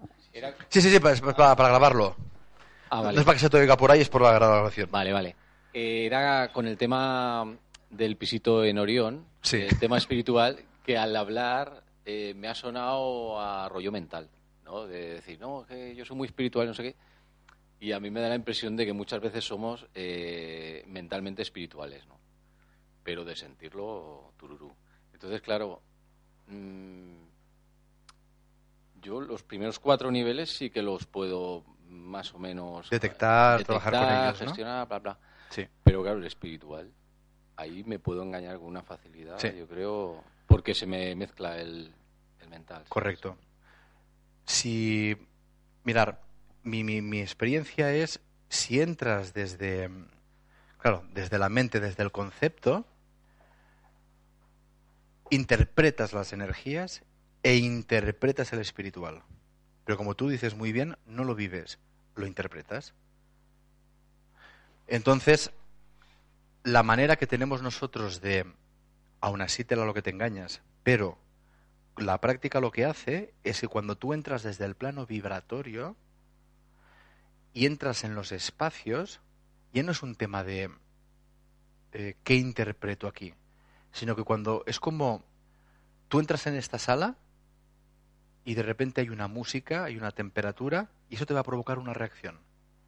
[0.69, 2.15] Sí, sí, sí, para, para grabarlo.
[2.89, 4.89] Ah, no es para que se te oiga por ahí, es por la grabación.
[4.89, 5.35] Vale, vale.
[5.71, 7.55] Era con el tema
[7.93, 13.69] del pisito en Orión, el tema espiritual, que al hablar eh, me ha sonado a
[13.69, 14.29] rollo mental,
[14.65, 14.85] ¿no?
[14.85, 16.95] De decir, no, que yo soy muy espiritual, no sé qué.
[17.79, 22.07] Y a mí me da la impresión de que muchas veces somos eh, mentalmente espirituales,
[22.07, 22.19] ¿no?
[23.03, 24.73] Pero de sentirlo tururú.
[25.13, 25.81] Entonces, claro,
[26.47, 27.23] mm,
[29.01, 34.03] yo los primeros cuatro niveles sí que los puedo más o menos detectar, trabajar con
[34.03, 35.19] ellos, gestionar, bla, bla.
[35.49, 35.67] Sí.
[35.83, 36.91] Pero claro, el espiritual,
[37.55, 41.93] ahí me puedo engañar con una facilidad, yo creo, porque se me mezcla el,
[42.49, 42.85] mental.
[42.89, 43.37] Correcto.
[44.45, 45.15] Si,
[45.83, 46.21] mirar,
[46.63, 49.89] mi, mi, mi experiencia es si entras desde,
[50.77, 52.85] claro, desde la mente, desde el concepto,
[55.31, 57.03] interpretas las energías
[57.41, 59.23] e interpretas el espiritual.
[59.85, 61.79] Pero como tú dices muy bien, no lo vives,
[62.15, 62.93] lo interpretas.
[64.87, 65.51] Entonces,
[66.63, 68.45] la manera que tenemos nosotros de
[69.19, 70.61] aún así te lo que te engañas.
[70.83, 71.17] Pero
[71.97, 75.95] la práctica lo que hace es que cuando tú entras desde el plano vibratorio
[77.53, 79.21] y entras en los espacios,
[79.73, 80.71] ya no es un tema de
[81.91, 83.33] eh, qué interpreto aquí,
[83.91, 85.23] sino que cuando es como
[86.07, 87.17] tú entras en esta sala
[88.45, 91.79] y de repente hay una música, hay una temperatura, y eso te va a provocar
[91.79, 92.39] una reacción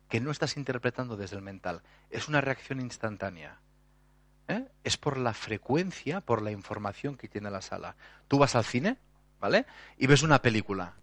[0.09, 3.59] que no estás interpretando desde el mental, es una reacción instantánea.
[4.48, 4.66] ¿Eh?
[4.84, 7.96] Es por la frecuencia, por la información que tiene la sala.
[8.28, 8.98] Tú vas al cine,
[9.39, 9.66] ¿vale?
[9.98, 10.93] Y ves una película.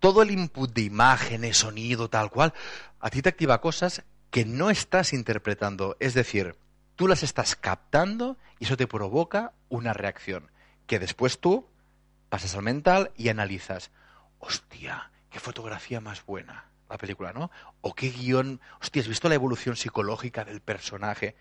[0.00, 2.52] Todo el input de imágenes, sonido, tal cual,
[3.00, 5.96] a ti te activa cosas que no estás interpretando.
[6.00, 6.56] Es decir,
[6.96, 10.50] tú las estás captando y eso te provoca una reacción
[10.86, 11.66] que después tú
[12.28, 13.90] pasas al mental y analizas.
[14.38, 17.50] Hostia, qué fotografía más buena la película, ¿no?
[17.80, 18.60] O qué guion.
[18.80, 21.34] Hostia, has visto la evolución psicológica del personaje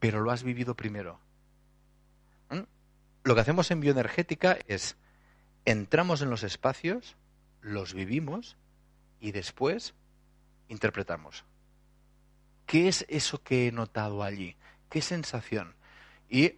[0.00, 1.20] pero lo has vivido primero.
[2.48, 2.62] ¿Mm?
[3.22, 4.96] Lo que hacemos en bioenergética es
[5.64, 7.16] entramos en los espacios,
[7.60, 8.56] los vivimos
[9.20, 9.94] y después
[10.68, 11.44] interpretamos.
[12.66, 14.56] ¿Qué es eso que he notado allí?
[14.88, 15.74] ¿Qué sensación?
[16.28, 16.54] Y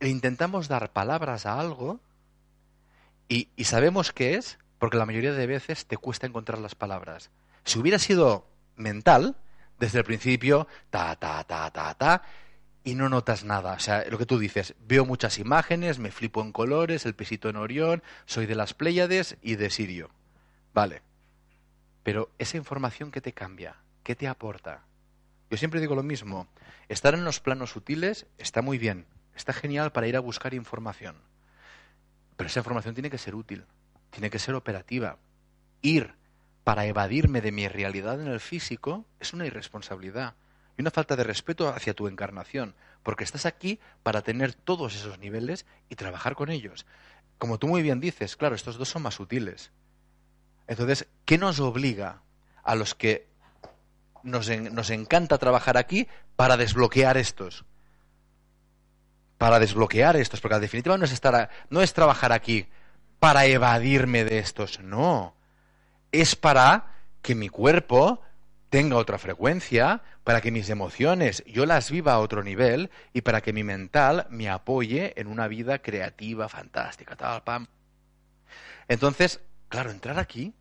[0.00, 2.00] intentamos dar palabras a algo
[3.28, 7.30] y, y sabemos qué es, porque la mayoría de veces te cuesta encontrar las palabras.
[7.64, 8.46] Si hubiera sido
[8.76, 9.36] mental,
[9.78, 12.22] desde el principio, ta, ta, ta, ta, ta,
[12.88, 13.74] y no notas nada.
[13.74, 17.50] O sea, lo que tú dices, veo muchas imágenes, me flipo en colores, el pisito
[17.50, 20.10] en Orión, soy de las Pléyades y de Sirio.
[20.72, 21.02] Vale.
[22.02, 24.84] Pero esa información que te cambia, ¿qué te aporta?
[25.50, 26.48] Yo siempre digo lo mismo,
[26.88, 29.04] estar en los planos sutiles está muy bien,
[29.36, 31.16] está genial para ir a buscar información.
[32.38, 33.66] Pero esa información tiene que ser útil,
[34.08, 35.18] tiene que ser operativa.
[35.82, 36.14] Ir
[36.64, 40.36] para evadirme de mi realidad en el físico es una irresponsabilidad
[40.78, 45.18] y una falta de respeto hacia tu encarnación, porque estás aquí para tener todos esos
[45.18, 46.86] niveles y trabajar con ellos.
[47.36, 49.72] Como tú muy bien dices, claro, estos dos son más sutiles.
[50.68, 52.22] Entonces, ¿qué nos obliga
[52.62, 53.26] a los que
[54.22, 56.06] nos, encanta trabajar aquí
[56.36, 57.64] para desbloquear estos?
[59.36, 62.68] Para desbloquear estos, porque la definitiva no es, estar no es trabajar aquí
[63.18, 65.34] para evadirme de estos, no.
[66.12, 68.22] Es para que mi cuerpo
[68.70, 73.40] tenga otra frecuencia, para que mis emociones yo las viva a otro nivel y para
[73.40, 77.66] que mi mental me apoye en una vida creativa, fantástica, tal, pam.
[78.88, 80.54] Entonces, claro, entrar aquí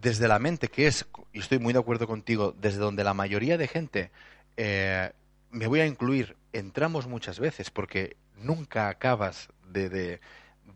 [0.00, 3.56] desde la mente, que es, y estoy muy de acuerdo contigo, desde donde la mayoría
[3.56, 4.10] de gente,
[4.56, 5.12] eh,
[5.50, 10.20] me voy a incluir, entramos muchas veces porque nunca acabas de, de,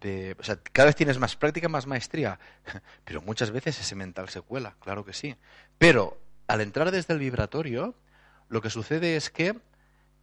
[0.01, 2.39] de, o sea, cada vez tienes más práctica, más maestría,
[3.05, 5.35] pero muchas veces ese mental se cuela, claro que sí.
[5.77, 6.17] Pero
[6.47, 7.95] al entrar desde el vibratorio,
[8.49, 9.59] lo que sucede es que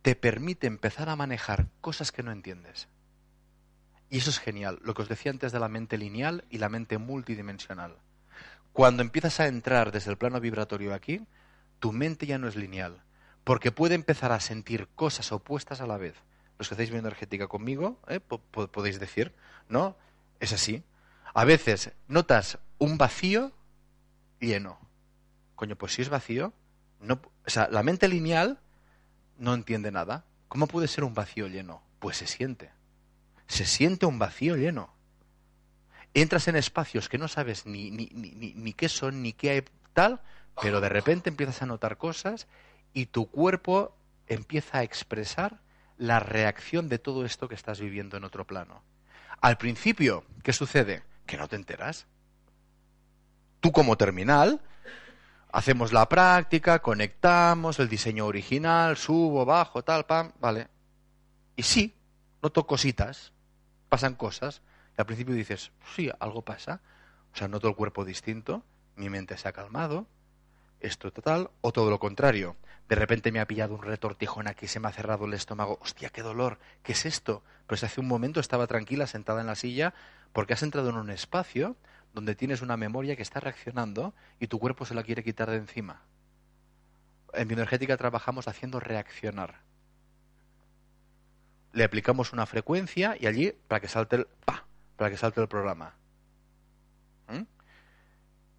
[0.01, 2.87] te permite empezar a manejar cosas que no entiendes.
[4.09, 6.69] Y eso es genial, lo que os decía antes de la mente lineal y la
[6.69, 7.97] mente multidimensional.
[8.71, 11.21] Cuando empiezas a entrar desde el plano vibratorio aquí,
[11.79, 13.01] tu mente ya no es lineal,
[13.43, 16.15] porque puede empezar a sentir cosas opuestas a la vez.
[16.57, 18.19] Los que hacéis bioenergética conmigo, ¿eh?
[18.19, 19.33] podéis decir,
[19.67, 19.97] ¿no?
[20.39, 20.83] Es así.
[21.33, 23.51] A veces notas un vacío
[24.39, 24.79] lleno.
[25.55, 26.53] Coño, pues si es vacío,
[26.99, 28.59] no, o sea, la mente lineal
[29.37, 30.25] no entiende nada.
[30.47, 31.83] ¿Cómo puede ser un vacío lleno?
[31.99, 32.71] Pues se siente.
[33.47, 34.93] Se siente un vacío lleno.
[36.13, 40.21] Entras en espacios que no sabes ni, ni, qué son, ni qué hay tal,
[40.61, 42.47] pero de repente empiezas a notar cosas
[42.93, 43.97] y tu cuerpo
[44.27, 45.59] empieza a expresar
[45.97, 48.83] la reacción de todo esto que estás viviendo en otro plano.
[49.41, 51.03] Al principio, ¿qué sucede?
[51.25, 52.05] Que no te enteras.
[53.59, 54.61] Tú como terminal
[55.53, 60.67] Hacemos la práctica, conectamos el diseño original, subo, bajo, tal, pam, vale.
[61.55, 61.93] Y sí,
[62.41, 63.31] noto cositas,
[63.87, 64.63] pasan cosas.
[64.97, 66.81] Y al principio dices, sí, algo pasa.
[67.31, 68.63] O sea, noto el cuerpo distinto,
[68.95, 70.07] mi mente se ha calmado,
[70.79, 72.55] esto total, o todo lo contrario.
[72.89, 75.77] De repente me ha pillado un retortijón aquí, se me ha cerrado el estómago.
[75.83, 77.43] Hostia, qué dolor, ¿qué es esto?
[77.67, 79.93] Pues hace un momento estaba tranquila, sentada en la silla,
[80.31, 81.75] porque has entrado en un espacio
[82.13, 85.57] donde tienes una memoria que está reaccionando y tu cuerpo se la quiere quitar de
[85.57, 86.03] encima.
[87.33, 89.61] En bioenergética trabajamos haciendo reaccionar.
[91.73, 95.47] Le aplicamos una frecuencia y allí para que salte el pa, para que salte el
[95.47, 95.95] programa.
[97.27, 97.41] ¿Mm?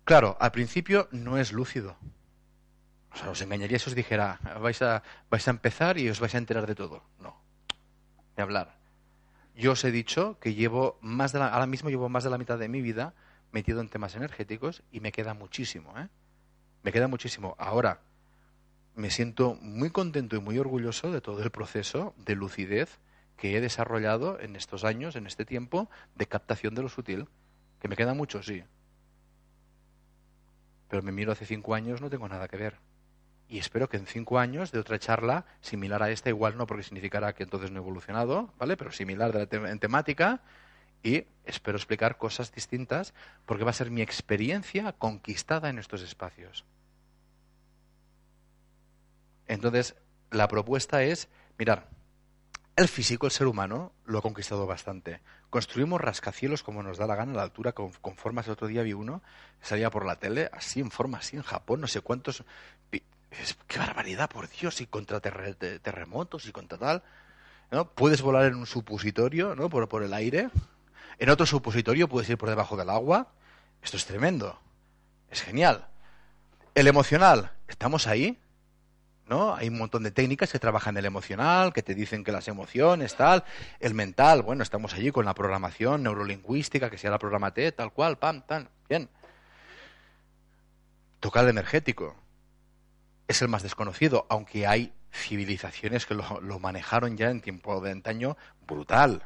[0.03, 1.97] Claro, al principio no es lúcido.
[3.13, 6.35] O sea, os engañaría si os dijera, vais a, vais a empezar y os vais
[6.35, 7.05] a enterar de todo.
[7.21, 7.41] No.
[8.35, 8.77] De hablar.
[9.55, 12.39] Yo os he dicho que llevo más de la, ahora mismo llevo más de la
[12.39, 13.15] mitad de mi vida
[13.55, 16.09] metido en temas energéticos y me queda muchísimo, ¿eh?
[16.83, 17.55] Me queda muchísimo.
[17.57, 18.01] Ahora,
[18.97, 22.99] me siento muy contento y muy orgulloso de todo el proceso de lucidez
[23.37, 27.29] que he desarrollado en estos años, en este tiempo, de captación de lo sutil.
[27.81, 28.65] Que me queda mucho, sí.
[30.89, 32.79] Pero me miro hace cinco años, no tengo nada que ver.
[33.49, 36.83] Y espero que en cinco años de otra charla similar a esta, igual no porque
[36.83, 38.77] significará que entonces no he evolucionado, ¿vale?
[38.77, 40.43] Pero similar en temática,
[41.05, 43.15] y espero explicar cosas distintas
[43.47, 46.65] porque va a ser mi experiencia conquistada en estos espacios.
[49.47, 49.95] Entonces,
[50.31, 51.29] la propuesta es,
[51.59, 51.91] mirar,
[52.75, 55.21] el físico, el ser humano, lo ha conquistado bastante.
[55.51, 58.47] Construimos rascacielos como nos da la gana a la altura, con, formas.
[58.47, 59.23] El otro día vi uno,
[59.61, 62.43] salía por la tele, así en forma, así en Japón, no sé cuántos.
[62.91, 64.81] ¡Qué barbaridad, por Dios!
[64.81, 67.03] Y contra terremotos y contra tal.
[67.71, 67.91] ¿no?
[67.91, 69.69] Puedes volar en un supositorio, ¿no?
[69.69, 70.51] Por, por el aire.
[71.19, 73.33] En otro supositorio puedes ir por debajo del agua.
[73.83, 74.59] Esto es tremendo.
[75.31, 75.87] Es genial.
[76.75, 78.41] El emocional, estamos ahí.
[79.27, 79.55] ¿no?
[79.55, 83.17] Hay un montón de técnicas que trabajan el emocional, que te dicen que las emociones,
[83.17, 83.45] tal.
[83.81, 88.19] El mental, bueno, estamos allí con la programación neurolingüística, que sea la programate, tal cual,
[88.19, 89.09] pam, tan, bien.
[91.21, 92.17] Tocar el energético.
[93.27, 97.93] Es el más desconocido, aunque hay civilizaciones que lo, lo manejaron ya en tiempo de
[97.93, 98.37] antaño
[98.67, 99.23] brutal.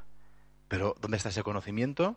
[0.69, 2.17] Pero ¿dónde está ese conocimiento?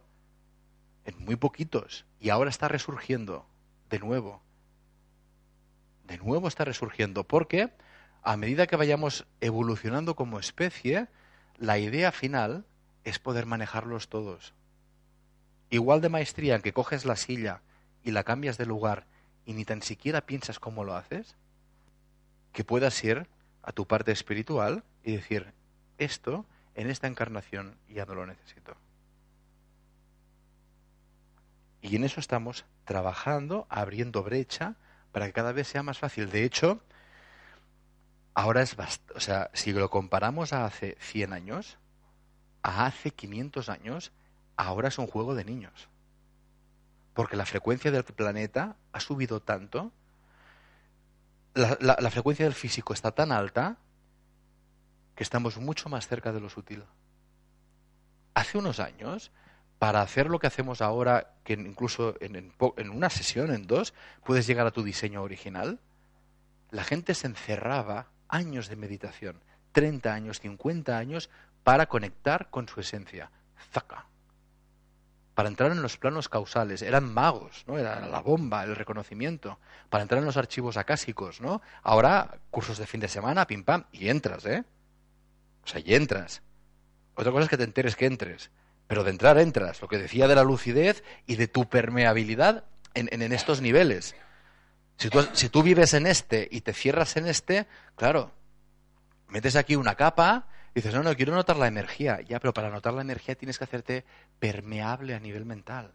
[1.05, 2.05] En muy poquitos.
[2.19, 3.45] Y ahora está resurgiendo
[3.89, 4.41] de nuevo
[6.11, 7.71] de nuevo está resurgiendo, porque
[8.21, 11.07] a medida que vayamos evolucionando como especie,
[11.57, 12.65] la idea final
[13.05, 14.53] es poder manejarlos todos.
[15.69, 17.61] Igual de maestría en que coges la silla
[18.03, 19.07] y la cambias de lugar
[19.45, 21.37] y ni tan siquiera piensas cómo lo haces,
[22.51, 23.27] que puedas ir
[23.63, 25.53] a tu parte espiritual y decir,
[25.97, 26.45] esto
[26.81, 28.75] en esta encarnación ya no lo necesito.
[31.81, 34.75] Y en eso estamos trabajando, abriendo brecha
[35.11, 36.29] para que cada vez sea más fácil.
[36.29, 36.79] De hecho,
[38.33, 38.75] ahora es
[39.15, 41.77] o sea, si lo comparamos a hace 100 años,
[42.61, 44.11] a hace 500 años,
[44.55, 45.89] ahora es un juego de niños.
[47.13, 49.91] Porque la frecuencia del planeta ha subido tanto,
[51.53, 53.77] la, la frecuencia del físico está tan alta,
[55.23, 56.83] estamos mucho más cerca de lo sutil.
[58.33, 59.31] Hace unos años,
[59.81, 62.53] para hacer lo que hacemos ahora, que incluso en,
[62.91, 63.93] una sesión, en dos,
[64.23, 65.79] puedes llegar a tu diseño original,
[66.69, 71.29] la gente se encerraba años de meditación, 30 años, 50 años,
[71.63, 73.31] para conectar con su esencia.
[73.71, 74.05] Zaca.
[75.33, 76.81] Para entrar en los planos causales.
[76.81, 77.79] Eran magos, ¿no?
[77.79, 79.57] Era la bomba, el reconocimiento.
[79.89, 81.61] Para entrar en los archivos acásicos, ¿no?
[81.81, 84.63] Ahora, cursos de fin de semana, pim pam, y entras, ¿eh?
[85.63, 86.41] O sea, y entras.
[87.15, 88.51] Otra cosa es que te enteres que entres.
[88.87, 93.21] Pero de entrar entras, lo que decía de la lucidez y de tu permeabilidad en,
[93.31, 94.15] estos niveles.
[94.97, 98.31] Si tú, si tú vives en este y te cierras en este, claro,
[99.29, 102.21] metes aquí una capa y dices, no, no, quiero notar la energía.
[102.21, 104.05] Ya, pero para notar la energía tienes que hacerte
[104.39, 105.91] permeable a nivel mental.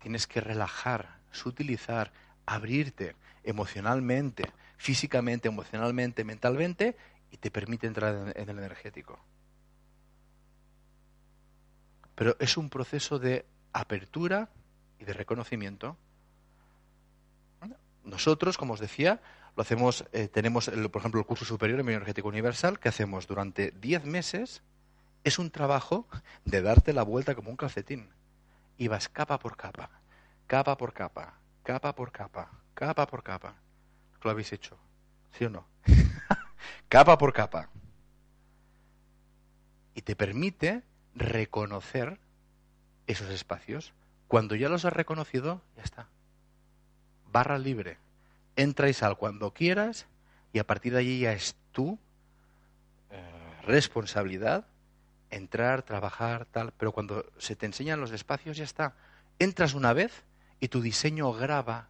[0.00, 2.12] Tienes que relajar, sutilizar,
[2.46, 4.44] abrirte emocionalmente,
[4.76, 6.96] físicamente, emocionalmente, mentalmente,
[7.30, 9.18] y te permite entrar en el energético
[12.20, 14.50] pero es un proceso de apertura
[14.98, 15.96] y de reconocimiento.
[18.04, 19.22] Nosotros, como os decía,
[19.56, 23.70] lo hacemos, eh, tenemos, por ejemplo, el curso superior en bioenergética universal, que hacemos durante
[23.70, 24.62] 10 meses,
[25.24, 26.08] es un trabajo
[26.44, 28.10] de darte la vuelta como un calcetín.
[28.76, 29.88] Y vas capa por capa,
[30.46, 33.54] capa por capa, capa por capa, capa por capa.
[34.22, 34.76] ¿Lo habéis hecho?
[35.32, 35.66] ¿Sí o no?
[36.90, 37.70] capa por capa.
[39.94, 40.82] Y te permite
[41.14, 42.20] reconocer
[43.06, 43.94] esos espacios.
[44.28, 46.08] Cuando ya los has reconocido, ya está.
[47.32, 47.96] Barra libre.
[48.56, 50.06] Entra y cuando quieras
[50.52, 51.98] y a partir de allí ya es tu
[53.10, 54.66] eh, responsabilidad
[55.30, 56.72] entrar, trabajar, tal.
[56.76, 58.94] Pero cuando se te enseñan los espacios, ya está.
[59.38, 60.24] Entras una vez
[60.58, 61.88] y tu diseño graba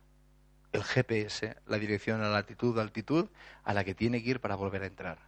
[0.73, 3.29] el GPS, la dirección, la latitud, la altitud
[3.65, 5.19] a la que tiene que ir para volver a entrar.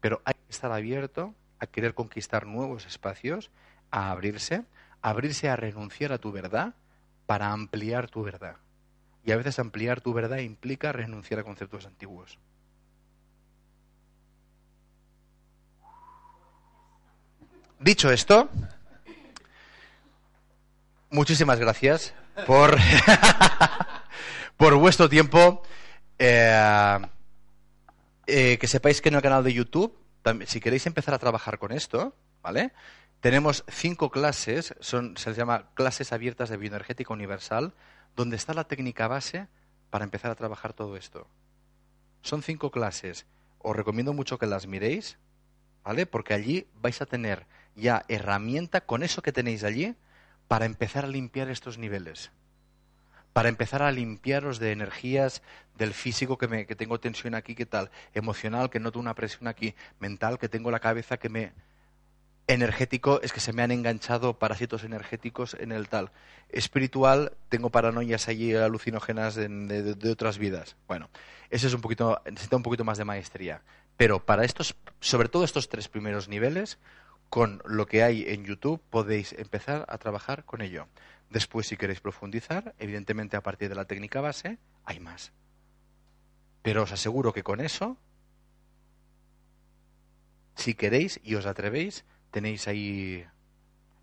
[0.00, 3.50] Pero hay que estar abierto a querer conquistar nuevos espacios,
[3.90, 4.64] a abrirse,
[5.02, 6.74] abrirse a renunciar a tu verdad
[7.26, 8.56] para ampliar tu verdad.
[9.24, 12.38] Y a veces ampliar tu verdad implica renunciar a conceptos antiguos.
[17.80, 18.48] Dicho esto,
[21.10, 22.14] muchísimas gracias
[22.46, 22.76] por,
[24.56, 25.62] por vuestro tiempo.
[26.18, 26.98] Eh,
[28.26, 30.04] eh, que sepáis que en el canal de YouTube
[30.46, 32.72] si queréis empezar a trabajar con esto, ¿vale?
[33.20, 37.74] Tenemos cinco clases, son, se les llama clases abiertas de bioenergética universal,
[38.16, 39.48] donde está la técnica base
[39.90, 41.26] para empezar a trabajar todo esto.
[42.22, 43.26] Son cinco clases.
[43.58, 45.18] Os recomiendo mucho que las miréis,
[45.82, 46.06] ¿vale?
[46.06, 49.94] Porque allí vais a tener ya herramienta con eso que tenéis allí
[50.48, 52.30] para empezar a limpiar estos niveles.
[53.34, 55.42] Para empezar a limpiaros de energías
[55.76, 57.90] del físico que, me, que tengo tensión aquí, ¿qué tal?
[58.14, 59.74] Emocional, que noto una presión aquí.
[60.00, 61.52] Mental, que tengo la cabeza que me,
[62.46, 66.10] energético es que se me han enganchado parásitos energéticos en el tal.
[66.50, 70.76] Espiritual, tengo paranoias allí alucinógenas de, otras vidas.
[70.86, 71.08] Bueno,
[71.50, 73.62] eso es un poquito, necesita un poquito más de maestría.
[73.96, 76.78] Pero para estos, sobre todo estos tres primeros niveles,
[77.30, 80.86] con lo que hay en YouTube podéis empezar a trabajar con ello.
[81.30, 85.32] Después, si queréis profundizar, evidentemente a partir de la técnica base, hay más.
[86.62, 87.98] Pero os aseguro que con eso,
[90.54, 93.26] si queréis y os atrevéis, tenéis ahí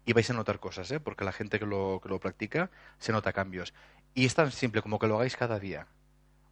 [0.06, 1.00] y vais a notar cosas, ¿eh?
[1.00, 3.74] porque la gente que lo, que lo practica se nota cambios.
[4.14, 5.88] Y es tan simple como que lo hagáis cada día.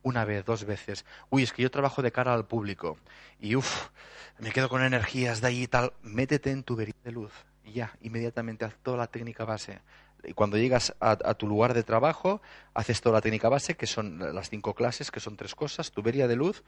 [0.01, 1.05] Una vez, dos veces.
[1.29, 2.97] Uy, es que yo trabajo de cara al público.
[3.39, 3.89] Y uff,
[4.37, 5.93] me quedo con energías de ahí y tal.
[6.01, 7.33] Métete en tubería de luz.
[7.65, 9.81] Ya, inmediatamente haz toda la técnica base.
[10.23, 12.41] Y cuando llegas a, a, tu lugar de trabajo,
[12.73, 15.91] haces toda la técnica base, que son las cinco clases, que son tres cosas.
[15.91, 16.63] Tubería de luz,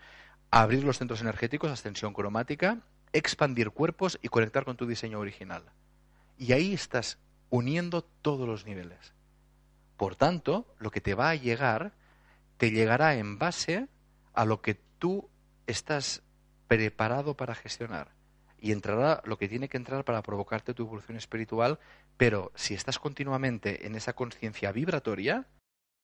[0.52, 2.80] abrir los centros energéticos, ascensión cromática,
[3.14, 5.64] expandir cuerpos y conectar con tu diseño original.
[6.38, 7.18] Y ahí estás
[7.50, 9.14] uniendo todos los niveles.
[9.98, 11.94] Por tanto, lo que te va a llegar,
[12.58, 13.88] te llegará en base
[14.34, 15.30] a lo que tú
[15.68, 16.24] estás
[16.68, 18.10] preparado para gestionar.
[18.58, 21.80] Y entrará lo que tiene que entrar para provocarte tu evolución espiritual,
[22.22, 25.48] pero si estás continuamente en esa conciencia vibratoria,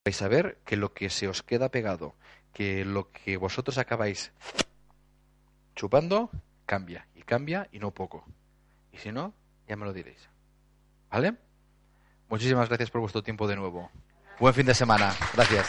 [0.03, 2.15] vais a ver que lo que se os queda pegado,
[2.53, 4.34] que lo que vosotros acabáis
[5.76, 6.32] chupando,
[6.65, 8.26] cambia y cambia y no poco.
[8.91, 9.36] Y si no,
[9.68, 10.28] ya me lo diréis.
[11.11, 11.36] ¿Vale?
[12.30, 13.91] Muchísimas gracias por vuestro tiempo de nuevo.
[14.39, 15.13] Buen fin de semana.
[15.36, 15.68] Gracias.